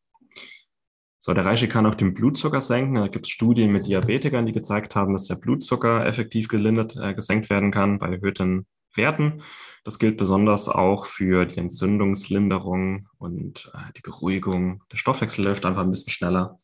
So, 1.18 1.34
der 1.34 1.46
Reishi 1.46 1.68
kann 1.68 1.86
auch 1.86 1.96
den 1.96 2.14
Blutzucker 2.14 2.62
senken. 2.62 2.96
Da 2.96 3.08
gibt 3.08 3.26
es 3.26 3.32
Studien 3.32 3.72
mit 3.72 3.88
Diabetikern, 3.88 4.46
die 4.46 4.52
gezeigt 4.52 4.96
haben, 4.96 5.14
dass 5.14 5.26
der 5.26 5.36
Blutzucker 5.36 6.06
effektiv 6.06 6.50
gelindert, 6.50 6.96
äh, 6.98 7.14
gesenkt 7.14 7.50
werden 7.50 7.72
kann 7.72 7.98
bei 7.98 8.10
erhöhten 8.10 8.68
Werten. 8.96 9.42
Das 9.84 10.00
gilt 10.00 10.18
besonders 10.18 10.70
auch 10.70 11.06
für 11.06 11.46
die 11.46 11.60
Entzündungslinderung 11.60 13.08
und 13.18 13.72
äh, 13.74 13.92
die 13.96 14.02
Beruhigung. 14.02 14.84
Der 14.92 14.98
Stoffwechsel 14.98 15.46
läuft 15.46 15.66
einfach 15.66 15.82
ein 15.82 15.92
bisschen 15.92 16.12
schneller. 16.12 16.60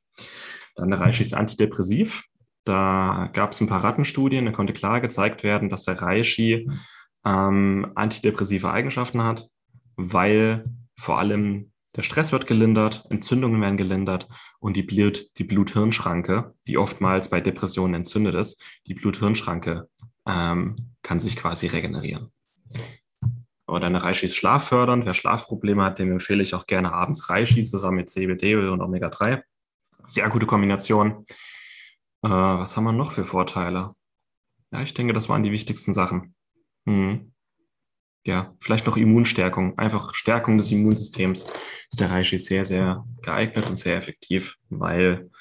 Dann 0.76 0.90
der 0.90 1.00
Reishi 1.00 1.24
ist 1.24 1.34
antidepressiv. 1.34 2.24
Da 2.64 3.30
gab 3.34 3.52
es 3.52 3.62
ein 3.62 3.68
paar 3.68 3.84
Rattenstudien, 3.84 4.46
da 4.46 4.52
konnte 4.52 4.74
klar 4.74 5.02
gezeigt 5.02 5.44
werden, 5.44 5.70
dass 5.70 5.86
der 5.86 6.02
Reishi 6.02 6.70
ähm, 7.26 7.92
antidepressive 7.96 8.72
Eigenschaften 8.72 9.24
hat, 9.24 9.50
weil 9.96 10.66
vor 10.96 11.18
allem 11.20 11.72
der 11.96 12.04
Stress 12.04 12.32
wird 12.32 12.48
gelindert, 12.48 13.06
Entzündungen 13.10 13.62
werden 13.62 13.78
gelindert 13.78 14.30
und 14.60 14.78
die, 14.78 14.84
Blut, 14.84 15.28
die 15.38 15.44
Blut-Hirn-Schranke, 15.44 16.54
die 16.68 16.78
oftmals 16.78 17.30
bei 17.30 17.42
Depressionen 17.42 17.96
entzündet 17.96 18.36
ist, 18.36 18.64
die 18.86 18.94
Blut-Hirn-Schranke 18.94 19.90
ähm, 20.28 20.76
kann 21.10 21.20
sich 21.20 21.36
quasi 21.36 21.66
regenerieren. 21.66 22.32
Oder 23.66 23.88
eine 23.88 24.04
Reishi 24.04 24.28
ist 24.28 24.36
schlaffördernd. 24.36 25.08
Wer 25.08 25.16
Schlafprobleme 25.16 25.84
hat, 25.84 25.98
dem 25.98 26.12
empfehle 26.12 26.44
ich 26.44 26.54
auch 26.54 26.68
gerne 26.68 26.94
abends 26.94 27.32
Reishi 27.32 27.64
zusammen 27.64 27.98
mit 27.98 28.10
CBD 28.10 28.54
und 28.54 28.80
Omega-3. 28.80 29.42
Sehr 30.06 30.30
gute 30.30 30.46
Kombination. 30.46 31.26
Äh, 32.22 32.30
was 32.30 32.78
haben 32.78 32.84
wir 32.84 32.92
noch 32.92 33.12
für 33.12 33.24
Vorteile? 33.24 33.92
Ja, 34.72 34.84
ich 34.84 34.94
denke, 34.94 35.14
das 35.14 35.30
waren 35.30 35.42
die 35.42 35.52
wichtigsten 35.52 35.94
Sachen. 35.94 36.36
Hm. 36.86 37.34
Ja, 38.28 38.54
vielleicht 38.60 38.86
noch 38.86 38.96
Immunstärkung. 38.96 39.80
Einfach 39.80 40.14
Stärkung 40.14 40.58
des 40.58 40.72
Immunsystems 40.72 41.42
ist 41.90 42.00
der 42.00 42.12
Reishi 42.12 42.38
sehr, 42.38 42.66
sehr 42.66 43.04
geeignet 43.24 43.68
und 43.68 43.78
sehr 43.78 43.98
effektiv, 43.98 44.58
weil 44.70 45.32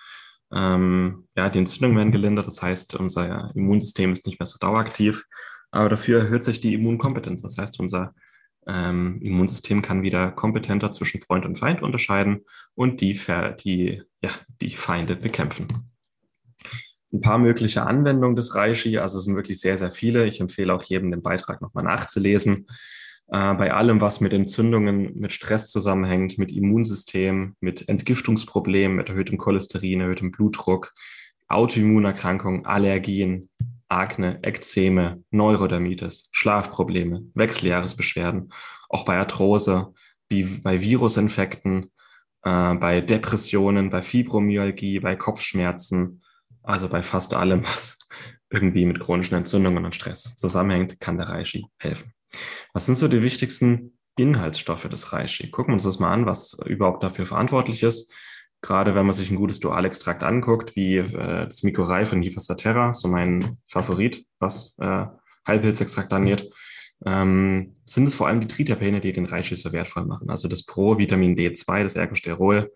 ähm, 0.51 1.29
ja, 1.37 1.51
die 1.51 1.59
Entzündungen 1.59 1.97
werden 1.97 2.13
gelindert. 2.13 2.47
Das 2.47 2.63
heißt, 2.63 2.95
unser 2.95 3.55
Immunsystem 3.55 4.13
ist 4.13 4.27
nicht 4.27 4.41
mehr 4.41 4.47
so 4.47 4.59
daueraktiv. 4.59 5.27
Aber 5.71 5.89
dafür 5.89 6.21
erhöht 6.21 6.45
sich 6.45 6.61
die 6.61 6.75
Immunkompetenz. 6.75 7.43
Das 7.43 7.59
heißt, 7.59 7.79
unser 7.81 8.15
ähm, 8.67 9.21
Immunsystem 9.23 9.83
kann 9.83 10.03
wieder 10.03 10.31
kompetenter 10.31 10.91
zwischen 10.91 11.21
Freund 11.21 11.45
und 11.45 11.59
Feind 11.59 11.83
unterscheiden 11.83 12.45
und 12.75 13.01
die, 13.01 13.19
die, 13.65 14.03
ja, 14.23 14.31
die 14.61 14.71
Feinde 14.71 15.17
bekämpfen. 15.17 15.67
Ein 17.13 17.23
paar 17.23 17.39
mögliche 17.39 17.87
Anwendungen 17.87 18.37
des 18.37 18.55
Reishi, 18.55 18.99
also 18.99 19.19
es 19.19 19.25
sind 19.25 19.35
wirklich 19.35 19.61
sehr, 19.61 19.79
sehr 19.79 19.91
viele. 19.91 20.27
Ich 20.27 20.41
empfehle 20.41 20.75
auch 20.75 20.83
jedem, 20.83 21.11
den 21.11 21.23
Beitrag 21.23 21.63
nochmal 21.63 21.85
nachzulesen. 21.85 22.67
Äh, 23.29 23.55
bei 23.55 23.73
allem, 23.73 24.03
was 24.03 24.21
mit 24.21 24.35
Entzündungen, 24.35 25.19
mit 25.19 25.33
Stress 25.33 25.71
zusammenhängt, 25.71 26.37
mit 26.37 26.53
Immunsystem, 26.53 27.57
mit 27.61 27.89
Entgiftungsproblemen, 27.89 28.97
mit 28.97 29.09
erhöhtem 29.09 29.39
Cholesterin, 29.39 30.03
erhöhtem 30.03 30.31
Blutdruck, 30.31 30.93
Autoimmunerkrankungen, 31.49 32.67
Allergien, 32.67 33.49
Akne, 33.89 34.41
Ekzeme, 34.43 35.23
Neurodermitis, 35.31 36.29
Schlafprobleme, 36.33 37.23
Wechseljahresbeschwerden, 37.35 38.53
auch 38.89 39.05
bei 39.05 39.19
Arthrose, 39.19 39.95
bei 40.29 40.81
Virusinfekten, 40.81 41.91
äh, 42.43 42.75
bei 42.75 43.01
Depressionen, 43.01 43.91
bei 43.91 44.03
Fibromyalgie, 44.03 45.01
bei 45.01 45.17
Kopfschmerzen, 45.17 46.23
also 46.63 46.89
bei 46.89 47.03
fast 47.03 47.35
allem, 47.35 47.65
was 47.65 47.99
irgendwie 48.51 48.87
mit 48.87 49.01
chronischen 49.01 49.37
Entzündungen 49.37 49.85
und 49.85 49.95
Stress 49.95 50.35
zusammenhängt, 50.37 51.01
kann 51.01 51.19
der 51.19 51.29
Reishi 51.29 51.67
helfen. 51.79 52.13
Was 52.73 52.87
sind 52.87 52.97
so 52.97 53.09
die 53.09 53.23
wichtigsten 53.23 53.99
Inhaltsstoffe 54.17 54.89
des 54.89 55.13
Reishi? 55.13 55.51
Gucken 55.51 55.73
wir 55.73 55.75
uns 55.75 55.83
das 55.85 55.99
mal 55.99 56.13
an, 56.13 56.27
was 56.27 56.59
überhaupt 56.67 57.03
dafür 57.03 57.27
verantwortlich 57.27 57.83
ist. 57.83 58.13
Gerade 58.61 58.95
wenn 58.95 59.07
man 59.07 59.15
sich 59.15 59.31
ein 59.31 59.37
gutes 59.37 59.61
Dualextrakt 59.61 60.23
anguckt, 60.23 60.75
wie 60.75 60.97
äh, 60.97 61.45
das 61.45 61.63
Mikorei 61.63 62.05
von 62.07 62.23
Hifasaterra, 62.23 62.93
so 62.93 63.09
mein 63.09 63.59
Favorit, 63.67 64.25
was 64.39 64.77
äh, 64.81 65.07
Heilpilzextrakt 65.47 66.13
angeht, 66.13 66.51
ähm, 67.07 67.77
sind 67.85 68.07
es 68.07 68.15
vor 68.15 68.27
allem 68.27 68.41
die 68.41 68.49
Triterpene, 68.49 69.01
die 69.01 69.13
den 69.13 69.27
Reishi 69.27 69.55
so 69.55 69.73
wertvoll 69.73 70.05
machen. 70.05 70.31
Also 70.31 70.49
das 70.49 70.65
Pro-Vitamin 70.65 71.37
D2, 71.37 71.85
das 71.85 71.95
Ergosterol, 71.95 72.73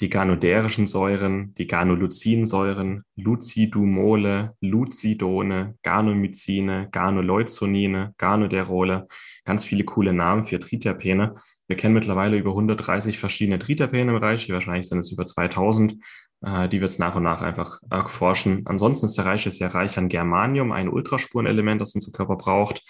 die 0.00 0.08
ganoderischen 0.08 0.86
Säuren, 0.86 1.54
die 1.54 1.66
Ganolucinsäuren, 1.66 3.04
Lucidumole, 3.16 4.54
Lucidone, 4.60 5.76
Ganomycine, 5.82 6.88
Ganoleuconine, 6.90 8.14
Ganoderole, 8.18 9.06
ganz 9.44 9.64
viele 9.64 9.84
coole 9.84 10.12
Namen 10.12 10.44
für 10.44 10.58
Triterpene. 10.58 11.34
Wir 11.68 11.76
kennen 11.76 11.94
mittlerweile 11.94 12.36
über 12.36 12.50
130 12.50 13.18
verschiedene 13.18 13.58
Triterpene 13.58 14.10
im 14.12 14.18
Reich, 14.18 14.50
wahrscheinlich 14.50 14.88
sind 14.88 14.98
es 14.98 15.12
über 15.12 15.24
2000, 15.24 15.96
äh, 16.44 16.68
die 16.68 16.80
wir 16.80 16.86
jetzt 16.86 16.98
nach 16.98 17.14
und 17.14 17.22
nach 17.22 17.42
einfach 17.42 17.78
erforschen. 17.88 18.62
Ansonsten 18.66 19.06
ist 19.06 19.16
der 19.16 19.26
Reich 19.26 19.44
sehr 19.44 19.74
reich 19.74 19.96
an 19.96 20.08
Germanium, 20.08 20.72
ein 20.72 20.88
Ultraspurenelement, 20.88 21.80
das 21.80 21.94
unser 21.94 22.10
Körper 22.10 22.36
braucht, 22.36 22.82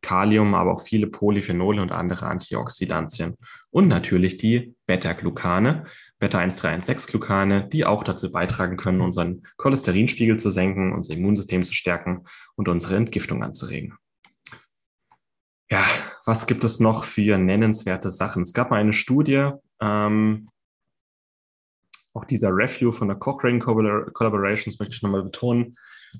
Kalium, 0.00 0.54
aber 0.54 0.72
auch 0.72 0.82
viele 0.82 1.06
Polyphenole 1.06 1.82
und 1.82 1.92
andere 1.92 2.26
Antioxidantien. 2.26 3.36
Und 3.70 3.88
natürlich 3.88 4.36
die 4.36 4.74
Beta-Glucane, 4.86 5.84
Beta-1,3,1,6-Glucane, 6.18 7.68
die 7.68 7.84
auch 7.84 8.04
dazu 8.04 8.32
beitragen 8.32 8.76
können, 8.76 9.00
unseren 9.00 9.42
Cholesterinspiegel 9.56 10.38
zu 10.38 10.50
senken, 10.50 10.92
unser 10.92 11.14
Immunsystem 11.14 11.62
zu 11.62 11.74
stärken 11.74 12.24
und 12.56 12.68
unsere 12.68 12.96
Entgiftung 12.96 13.42
anzuregen. 13.42 13.96
Ja, 15.70 15.84
was 16.26 16.46
gibt 16.46 16.64
es 16.64 16.80
noch 16.80 17.04
für 17.04 17.38
nennenswerte 17.38 18.10
Sachen? 18.10 18.42
Es 18.42 18.52
gab 18.52 18.70
mal 18.70 18.80
eine 18.80 18.92
Studie, 18.92 19.50
ähm, 19.80 20.48
auch 22.12 22.24
dieser 22.24 22.50
Review 22.50 22.90
von 22.90 23.08
der 23.08 23.16
Cochrane 23.16 23.60
Collaborations 23.60 24.78
möchte 24.78 24.96
ich 24.96 25.02
nochmal 25.02 25.22
betonen, 25.22 25.74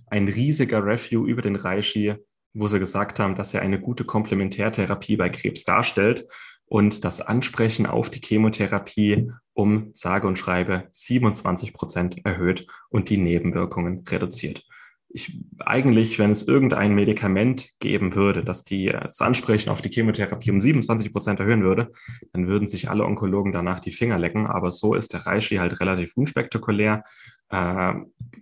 ein 0.06 0.28
riesiger 0.28 0.84
Review 0.84 1.26
über 1.26 1.42
den 1.42 1.56
Reishi, 1.56 2.14
wo 2.52 2.68
sie 2.68 2.78
gesagt 2.78 3.20
haben, 3.20 3.34
dass 3.34 3.54
er 3.54 3.62
eine 3.62 3.80
gute 3.80 4.04
Komplementärtherapie 4.04 5.16
bei 5.16 5.28
Krebs 5.28 5.64
darstellt 5.64 6.26
und 6.64 7.04
das 7.04 7.20
Ansprechen 7.20 7.86
auf 7.86 8.10
die 8.10 8.20
Chemotherapie 8.20 9.30
um 9.52 9.90
sage 9.92 10.26
und 10.26 10.38
schreibe 10.38 10.88
27 10.92 11.72
Prozent 11.72 12.24
erhöht 12.24 12.66
und 12.88 13.10
die 13.10 13.18
Nebenwirkungen 13.18 14.04
reduziert 14.08 14.64
ich 15.12 15.40
eigentlich, 15.58 16.18
wenn 16.18 16.30
es 16.30 16.46
irgendein 16.46 16.94
Medikament 16.94 17.70
geben 17.80 18.14
würde, 18.14 18.44
das 18.44 18.64
die, 18.64 18.86
das 18.86 19.20
Ansprechen 19.20 19.70
auf 19.70 19.82
die 19.82 19.88
Chemotherapie 19.88 20.52
um 20.52 20.60
27 20.60 21.12
Prozent 21.12 21.40
erhöhen 21.40 21.64
würde, 21.64 21.90
dann 22.32 22.46
würden 22.46 22.68
sich 22.68 22.88
alle 22.88 23.04
Onkologen 23.04 23.52
danach 23.52 23.80
die 23.80 23.90
Finger 23.90 24.18
lecken. 24.18 24.46
Aber 24.46 24.70
so 24.70 24.94
ist 24.94 25.12
der 25.12 25.26
Reishi 25.26 25.56
halt 25.56 25.80
relativ 25.80 26.16
unspektakulär. 26.16 27.02
Äh, 27.50 27.94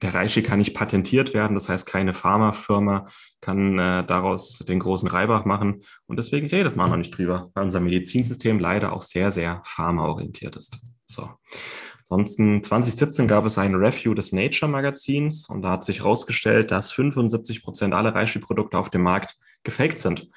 der 0.02 0.14
Reishi 0.14 0.42
kann 0.42 0.58
nicht 0.58 0.74
patentiert 0.74 1.34
werden, 1.34 1.54
das 1.54 1.68
heißt, 1.68 1.86
keine 1.86 2.12
Pharmafirma 2.12 3.06
kann 3.40 3.78
äh, 3.78 4.04
daraus 4.04 4.58
den 4.60 4.78
großen 4.78 5.08
Reibach 5.08 5.44
machen. 5.44 5.80
Und 6.06 6.18
deswegen 6.18 6.46
redet 6.46 6.76
man 6.76 6.90
noch 6.90 6.96
nicht 6.96 7.16
drüber, 7.16 7.50
weil 7.54 7.64
unser 7.64 7.80
Medizinsystem 7.80 8.58
leider 8.58 8.92
auch 8.92 9.02
sehr, 9.02 9.32
sehr 9.32 9.62
pharmaorientiert 9.64 10.56
ist. 10.56 10.78
So. 11.06 11.28
Ansonsten 12.00 12.62
2017 12.62 13.28
gab 13.28 13.44
es 13.44 13.58
ein 13.58 13.74
Review 13.74 14.14
des 14.14 14.32
Nature 14.32 14.70
Magazins 14.70 15.48
und 15.48 15.62
da 15.62 15.72
hat 15.72 15.84
sich 15.84 15.98
herausgestellt, 16.00 16.70
dass 16.70 16.90
75 16.92 17.62
Prozent 17.62 17.92
aller 17.92 18.14
Reishi-Produkte 18.14 18.78
auf 18.78 18.88
dem 18.88 19.02
Markt 19.02 19.36
gefaked 19.62 19.98
sind. 19.98 20.30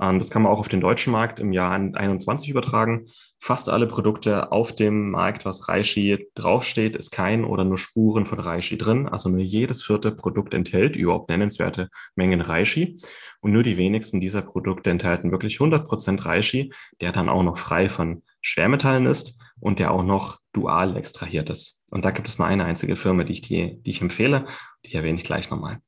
Ähm, 0.00 0.18
das 0.18 0.30
kann 0.30 0.42
man 0.42 0.52
auch 0.52 0.60
auf 0.60 0.68
den 0.68 0.80
deutschen 0.80 1.12
Markt 1.12 1.40
im 1.40 1.52
Jahr 1.52 1.76
2021 1.76 2.48
übertragen. 2.48 3.06
Fast 3.40 3.68
alle 3.68 3.86
Produkte 3.86 4.50
auf 4.52 4.74
dem 4.74 5.10
Markt, 5.10 5.44
was 5.44 5.68
Reishi 5.68 6.28
draufsteht, 6.34 6.96
ist 6.96 7.10
kein 7.10 7.44
oder 7.44 7.64
nur 7.64 7.78
Spuren 7.78 8.26
von 8.26 8.40
Reishi 8.40 8.78
drin. 8.78 9.08
Also 9.08 9.28
nur 9.28 9.40
jedes 9.40 9.84
vierte 9.84 10.10
Produkt 10.12 10.54
enthält 10.54 10.96
überhaupt 10.96 11.28
nennenswerte 11.28 11.88
Mengen 12.16 12.40
Reishi. 12.40 13.00
Und 13.40 13.52
nur 13.52 13.62
die 13.62 13.76
wenigsten 13.76 14.20
dieser 14.20 14.42
Produkte 14.42 14.90
enthalten 14.90 15.30
wirklich 15.30 15.60
100 15.60 15.86
Prozent 15.86 16.24
Reishi, 16.26 16.72
der 17.00 17.12
dann 17.12 17.28
auch 17.28 17.42
noch 17.42 17.58
frei 17.58 17.88
von 17.88 18.22
Schwermetallen 18.40 19.06
ist 19.06 19.38
und 19.60 19.78
der 19.78 19.92
auch 19.92 20.02
noch 20.02 20.38
dual 20.52 20.96
extrahiert 20.96 21.50
ist. 21.50 21.82
Und 21.90 22.04
da 22.04 22.10
gibt 22.10 22.28
es 22.28 22.38
nur 22.38 22.46
eine 22.46 22.64
einzige 22.64 22.96
Firma, 22.96 23.24
die 23.24 23.34
ich, 23.34 23.40
die, 23.40 23.80
die 23.82 23.90
ich 23.90 24.02
empfehle. 24.02 24.46
Die 24.84 24.94
erwähne 24.94 25.16
ich 25.16 25.24
gleich 25.24 25.50
nochmal. 25.50 25.80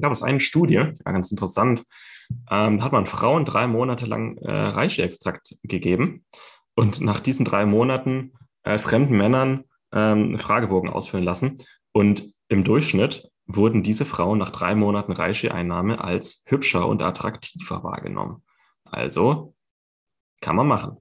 Gab 0.00 0.12
es 0.12 0.22
eine 0.22 0.40
Studie, 0.40 0.92
die 0.96 1.04
war 1.04 1.12
ganz 1.12 1.30
interessant. 1.30 1.84
Ähm, 2.50 2.78
da 2.78 2.84
hat 2.84 2.92
man 2.92 3.06
Frauen 3.06 3.44
drei 3.44 3.66
Monate 3.66 4.06
lang 4.06 4.38
äh, 4.38 4.50
Reishi-Extrakt 4.50 5.56
gegeben 5.62 6.24
und 6.74 7.00
nach 7.00 7.20
diesen 7.20 7.44
drei 7.44 7.66
Monaten 7.66 8.32
äh, 8.62 8.78
fremden 8.78 9.16
Männern 9.16 9.64
ähm, 9.92 10.38
Fragebogen 10.38 10.90
ausfüllen 10.90 11.24
lassen. 11.24 11.58
Und 11.92 12.32
im 12.48 12.64
Durchschnitt 12.64 13.30
wurden 13.46 13.82
diese 13.82 14.04
Frauen 14.04 14.38
nach 14.38 14.50
drei 14.50 14.74
Monaten 14.74 15.12
Reishi-Einnahme 15.12 16.02
als 16.02 16.44
hübscher 16.46 16.88
und 16.88 17.02
attraktiver 17.02 17.84
wahrgenommen. 17.84 18.42
Also 18.84 19.54
kann 20.40 20.56
man 20.56 20.66
machen. 20.66 20.98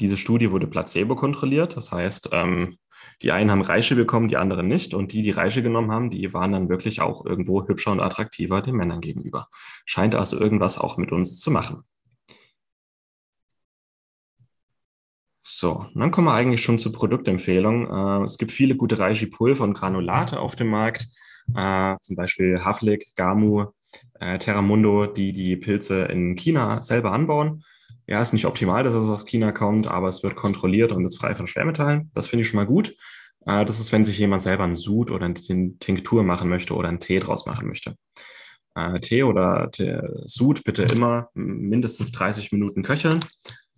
Diese 0.00 0.16
Studie 0.16 0.50
wurde 0.50 0.66
placebo 0.66 1.16
kontrolliert. 1.16 1.76
Das 1.76 1.90
heißt, 1.92 2.30
ähm, 2.32 2.78
die 3.22 3.32
einen 3.32 3.50
haben 3.50 3.62
Reiche 3.62 3.96
bekommen, 3.96 4.28
die 4.28 4.36
anderen 4.36 4.68
nicht. 4.68 4.94
Und 4.94 5.12
die, 5.12 5.22
die 5.22 5.30
Reiche 5.30 5.62
genommen 5.62 5.90
haben, 5.90 6.10
die 6.10 6.32
waren 6.32 6.52
dann 6.52 6.68
wirklich 6.68 7.00
auch 7.00 7.24
irgendwo 7.24 7.66
hübscher 7.66 7.92
und 7.92 8.00
attraktiver 8.00 8.62
den 8.62 8.76
Männern 8.76 9.00
gegenüber. 9.00 9.48
Scheint 9.84 10.14
also 10.14 10.38
irgendwas 10.38 10.78
auch 10.78 10.96
mit 10.96 11.12
uns 11.12 11.38
zu 11.40 11.50
machen. 11.50 11.84
So, 15.40 15.86
dann 15.94 16.10
kommen 16.10 16.26
wir 16.26 16.34
eigentlich 16.34 16.62
schon 16.62 16.78
zur 16.78 16.92
Produktempfehlung. 16.92 18.20
Äh, 18.20 18.24
es 18.24 18.36
gibt 18.36 18.52
viele 18.52 18.76
gute 18.76 18.98
Reishi-Pulver 18.98 19.64
und 19.64 19.72
Granulate 19.72 20.40
auf 20.40 20.56
dem 20.56 20.68
Markt, 20.68 21.08
äh, 21.56 21.96
zum 22.02 22.16
Beispiel 22.16 22.62
Havlik, 22.62 23.06
Gamu, 23.16 23.66
äh, 24.20 24.38
Terramundo, 24.38 25.06
die 25.06 25.32
die 25.32 25.56
Pilze 25.56 26.02
in 26.04 26.36
China 26.36 26.82
selber 26.82 27.12
anbauen. 27.12 27.64
Ja, 28.08 28.22
ist 28.22 28.32
nicht 28.32 28.46
optimal, 28.46 28.84
dass 28.84 28.94
es 28.94 29.06
aus 29.06 29.26
China 29.26 29.52
kommt, 29.52 29.86
aber 29.86 30.08
es 30.08 30.22
wird 30.22 30.34
kontrolliert 30.34 30.92
und 30.92 31.04
ist 31.04 31.18
frei 31.18 31.34
von 31.34 31.46
Schwermetallen. 31.46 32.10
Das 32.14 32.26
finde 32.26 32.40
ich 32.40 32.48
schon 32.48 32.56
mal 32.56 32.64
gut. 32.64 32.96
Äh, 33.44 33.66
das 33.66 33.80
ist, 33.80 33.92
wenn 33.92 34.04
sich 34.04 34.18
jemand 34.18 34.40
selber 34.40 34.64
einen 34.64 34.74
Sud 34.74 35.10
oder 35.10 35.26
eine 35.26 35.34
Tinktur 35.34 36.22
machen 36.22 36.48
möchte 36.48 36.74
oder 36.74 36.88
einen 36.88 37.00
Tee 37.00 37.18
draus 37.18 37.44
machen 37.44 37.68
möchte. 37.68 37.96
Äh, 38.74 38.98
Tee 39.00 39.24
oder 39.24 39.70
Sud 40.24 40.64
bitte 40.64 40.84
immer 40.84 41.28
mindestens 41.34 42.10
30 42.12 42.50
Minuten 42.50 42.82
köcheln, 42.82 43.22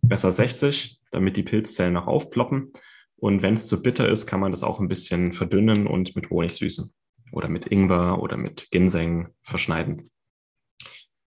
besser 0.01 0.31
60, 0.31 1.01
damit 1.11 1.37
die 1.37 1.43
Pilzzellen 1.43 1.95
noch 1.95 2.07
aufploppen. 2.07 2.73
Und 3.17 3.43
wenn 3.43 3.55
es 3.55 3.67
zu 3.67 3.83
bitter 3.83 4.09
ist, 4.09 4.29
kann 4.29 4.39
man 4.39 4.53
das 4.53 4.63
auch 4.63 4.79
ein 4.79 4.89
bisschen 4.89 5.33
verdünnen 5.33 5.89
und 5.89 6.15
mit 6.15 6.31
Honig 6.31 6.53
süßen 6.53 6.93
oder 7.33 7.49
mit 7.49 7.67
Ingwer 7.67 8.23
oder 8.23 8.37
mit 8.37 8.71
Ginseng 8.71 9.35
verschneiden. 9.43 10.09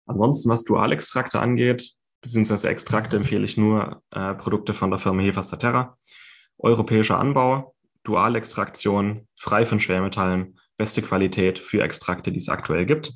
Ansonsten, 0.07 0.49
was 0.49 0.65
Dualextrakte 0.65 1.41
angeht, 1.41 1.97
beziehungsweise 2.27 2.69
Extrakte 2.69 3.17
empfehle 3.17 3.45
ich 3.45 3.57
nur 3.57 4.03
äh, 4.11 4.35
Produkte 4.35 4.75
von 4.75 4.91
der 4.91 4.99
Firma 4.99 5.23
Hefa 5.23 5.43
Saterra. 5.43 5.97
Europäischer 6.59 7.19
Anbau, 7.19 7.75
Dualextraktion, 8.03 9.29
frei 9.37 9.65
von 9.65 9.79
Schwermetallen, 9.79 10.59
beste 10.77 11.03
Qualität 11.03 11.59
für 11.59 11.83
Extrakte, 11.83 12.33
die 12.33 12.39
es 12.39 12.49
aktuell 12.49 12.85
gibt. 12.85 13.13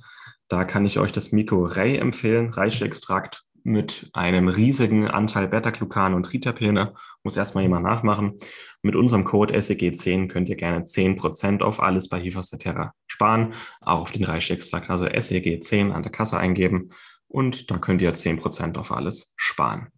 Da 0.48 0.64
kann 0.64 0.86
ich 0.86 0.98
euch 0.98 1.12
das 1.12 1.32
Miko 1.32 1.64
Ray 1.64 1.96
empfehlen, 1.96 2.50
Reishi-Extrakt 2.50 3.42
mit 3.62 4.08
einem 4.12 4.48
riesigen 4.48 5.08
Anteil 5.08 5.48
Beta-Glucan 5.48 6.14
und 6.14 6.24
Triterpene. 6.24 6.94
Muss 7.24 7.36
erstmal 7.36 7.64
jemand 7.64 7.84
nachmachen. 7.84 8.38
Mit 8.82 8.96
unserem 8.96 9.24
Code 9.24 9.54
SEG10 9.54 10.28
könnt 10.28 10.48
ihr 10.48 10.56
gerne 10.56 10.84
10% 10.84 11.62
auf 11.62 11.80
alles 11.80 12.08
bei 12.08 12.20
Hifasaterra 12.20 12.94
sparen, 13.06 13.54
auch 13.80 14.00
auf 14.00 14.12
den 14.12 14.24
Reishi-Extrakt. 14.24 14.88
Also 14.88 15.06
SEG10 15.06 15.90
an 15.90 16.02
der 16.02 16.12
Kasse 16.12 16.38
eingeben 16.38 16.90
und 17.30 17.70
da 17.70 17.78
könnt 17.78 18.02
ihr 18.02 18.12
10% 18.12 18.76
auf 18.76 18.92
alles 18.92 19.32
sparen. 19.36 19.88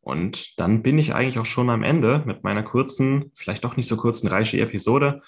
Und 0.00 0.60
dann 0.60 0.82
bin 0.82 1.00
ich 1.00 1.14
eigentlich 1.14 1.40
auch 1.40 1.46
schon 1.46 1.68
am 1.68 1.82
Ende 1.82 2.22
mit 2.26 2.44
meiner 2.44 2.62
kurzen, 2.62 3.32
vielleicht 3.34 3.64
doch 3.64 3.76
nicht 3.76 3.88
so 3.88 3.96
kurzen 3.96 4.28
Reishi-Episode. 4.28 5.20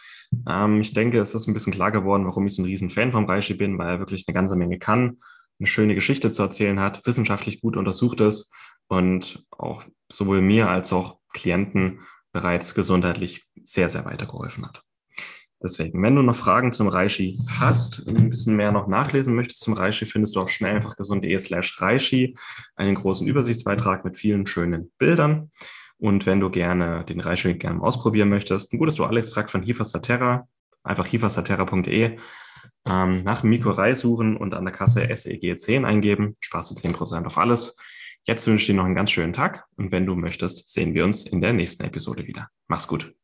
Ähm, 0.48 0.80
ich 0.80 0.94
denke, 0.94 1.20
es 1.20 1.34
ist 1.34 1.48
ein 1.48 1.52
bisschen 1.52 1.72
klar 1.72 1.90
geworden, 1.90 2.26
warum 2.26 2.46
ich 2.46 2.54
so 2.54 2.62
ein 2.62 2.66
riesen 2.66 2.90
Fan 2.90 3.10
vom 3.10 3.24
Reishi 3.24 3.54
bin, 3.54 3.76
weil 3.76 3.88
er 3.88 3.98
wirklich 3.98 4.24
eine 4.28 4.34
ganze 4.34 4.54
Menge 4.54 4.78
kann, 4.78 5.18
eine 5.58 5.66
schöne 5.66 5.96
Geschichte 5.96 6.30
zu 6.30 6.42
erzählen 6.42 6.78
hat, 6.78 7.04
wissenschaftlich 7.06 7.60
gut 7.60 7.76
untersucht 7.76 8.20
ist 8.20 8.52
und 8.86 9.44
auch 9.50 9.82
sowohl 10.08 10.42
mir 10.42 10.68
als 10.68 10.92
auch 10.92 11.18
Klienten 11.32 12.00
bereits 12.30 12.74
gesundheitlich 12.76 13.48
sehr, 13.64 13.88
sehr 13.88 14.04
weitergeholfen 14.04 14.64
hat. 14.64 14.84
Deswegen, 15.62 16.00
wenn 16.02 16.14
du 16.14 16.22
noch 16.22 16.36
Fragen 16.36 16.72
zum 16.72 16.86
Reishi 16.88 17.36
hast, 17.58 18.06
ein 18.06 18.30
bisschen 18.30 18.54
mehr 18.54 18.70
noch 18.70 18.86
nachlesen 18.86 19.34
möchtest 19.34 19.60
zum 19.62 19.74
Reishi, 19.74 20.06
findest 20.06 20.36
du 20.36 20.40
auch 20.40 20.48
schnell 20.48 20.76
einfach 20.76 20.96
gesund.de 20.96 21.36
slash 21.38 21.80
Reishi 21.80 22.36
einen 22.76 22.94
großen 22.94 23.26
Übersichtsbeitrag 23.26 24.04
mit 24.04 24.16
vielen 24.16 24.46
schönen 24.46 24.92
Bildern. 24.98 25.50
Und 25.98 26.26
wenn 26.26 26.38
du 26.38 26.48
gerne 26.48 27.04
den 27.04 27.20
Reishi 27.20 27.54
gerne 27.54 27.82
ausprobieren 27.82 28.28
möchtest, 28.28 28.72
ein 28.72 28.78
gutes 28.78 28.94
Dualextrakt 28.94 29.50
von 29.50 29.62
Hifasaterra, 29.62 30.46
einfach 30.84 31.06
hifasaterra.de, 31.06 32.18
ähm, 32.86 33.24
nach 33.24 33.42
Mikro 33.42 33.74
suchen 33.94 34.36
und 34.36 34.54
an 34.54 34.64
der 34.64 34.72
Kasse 34.72 35.02
SEG10 35.02 35.84
eingeben, 35.84 36.34
sparst 36.40 36.70
du 36.70 36.74
10% 36.74 37.26
auf 37.26 37.36
alles. 37.36 37.76
Jetzt 38.24 38.46
wünsche 38.46 38.62
ich 38.62 38.66
dir 38.66 38.74
noch 38.74 38.84
einen 38.84 38.94
ganz 38.94 39.10
schönen 39.10 39.32
Tag 39.32 39.64
und 39.76 39.90
wenn 39.90 40.06
du 40.06 40.14
möchtest, 40.14 40.70
sehen 40.70 40.94
wir 40.94 41.04
uns 41.04 41.26
in 41.26 41.40
der 41.40 41.52
nächsten 41.52 41.84
Episode 41.84 42.26
wieder. 42.26 42.48
Mach's 42.68 42.86
gut. 42.86 43.14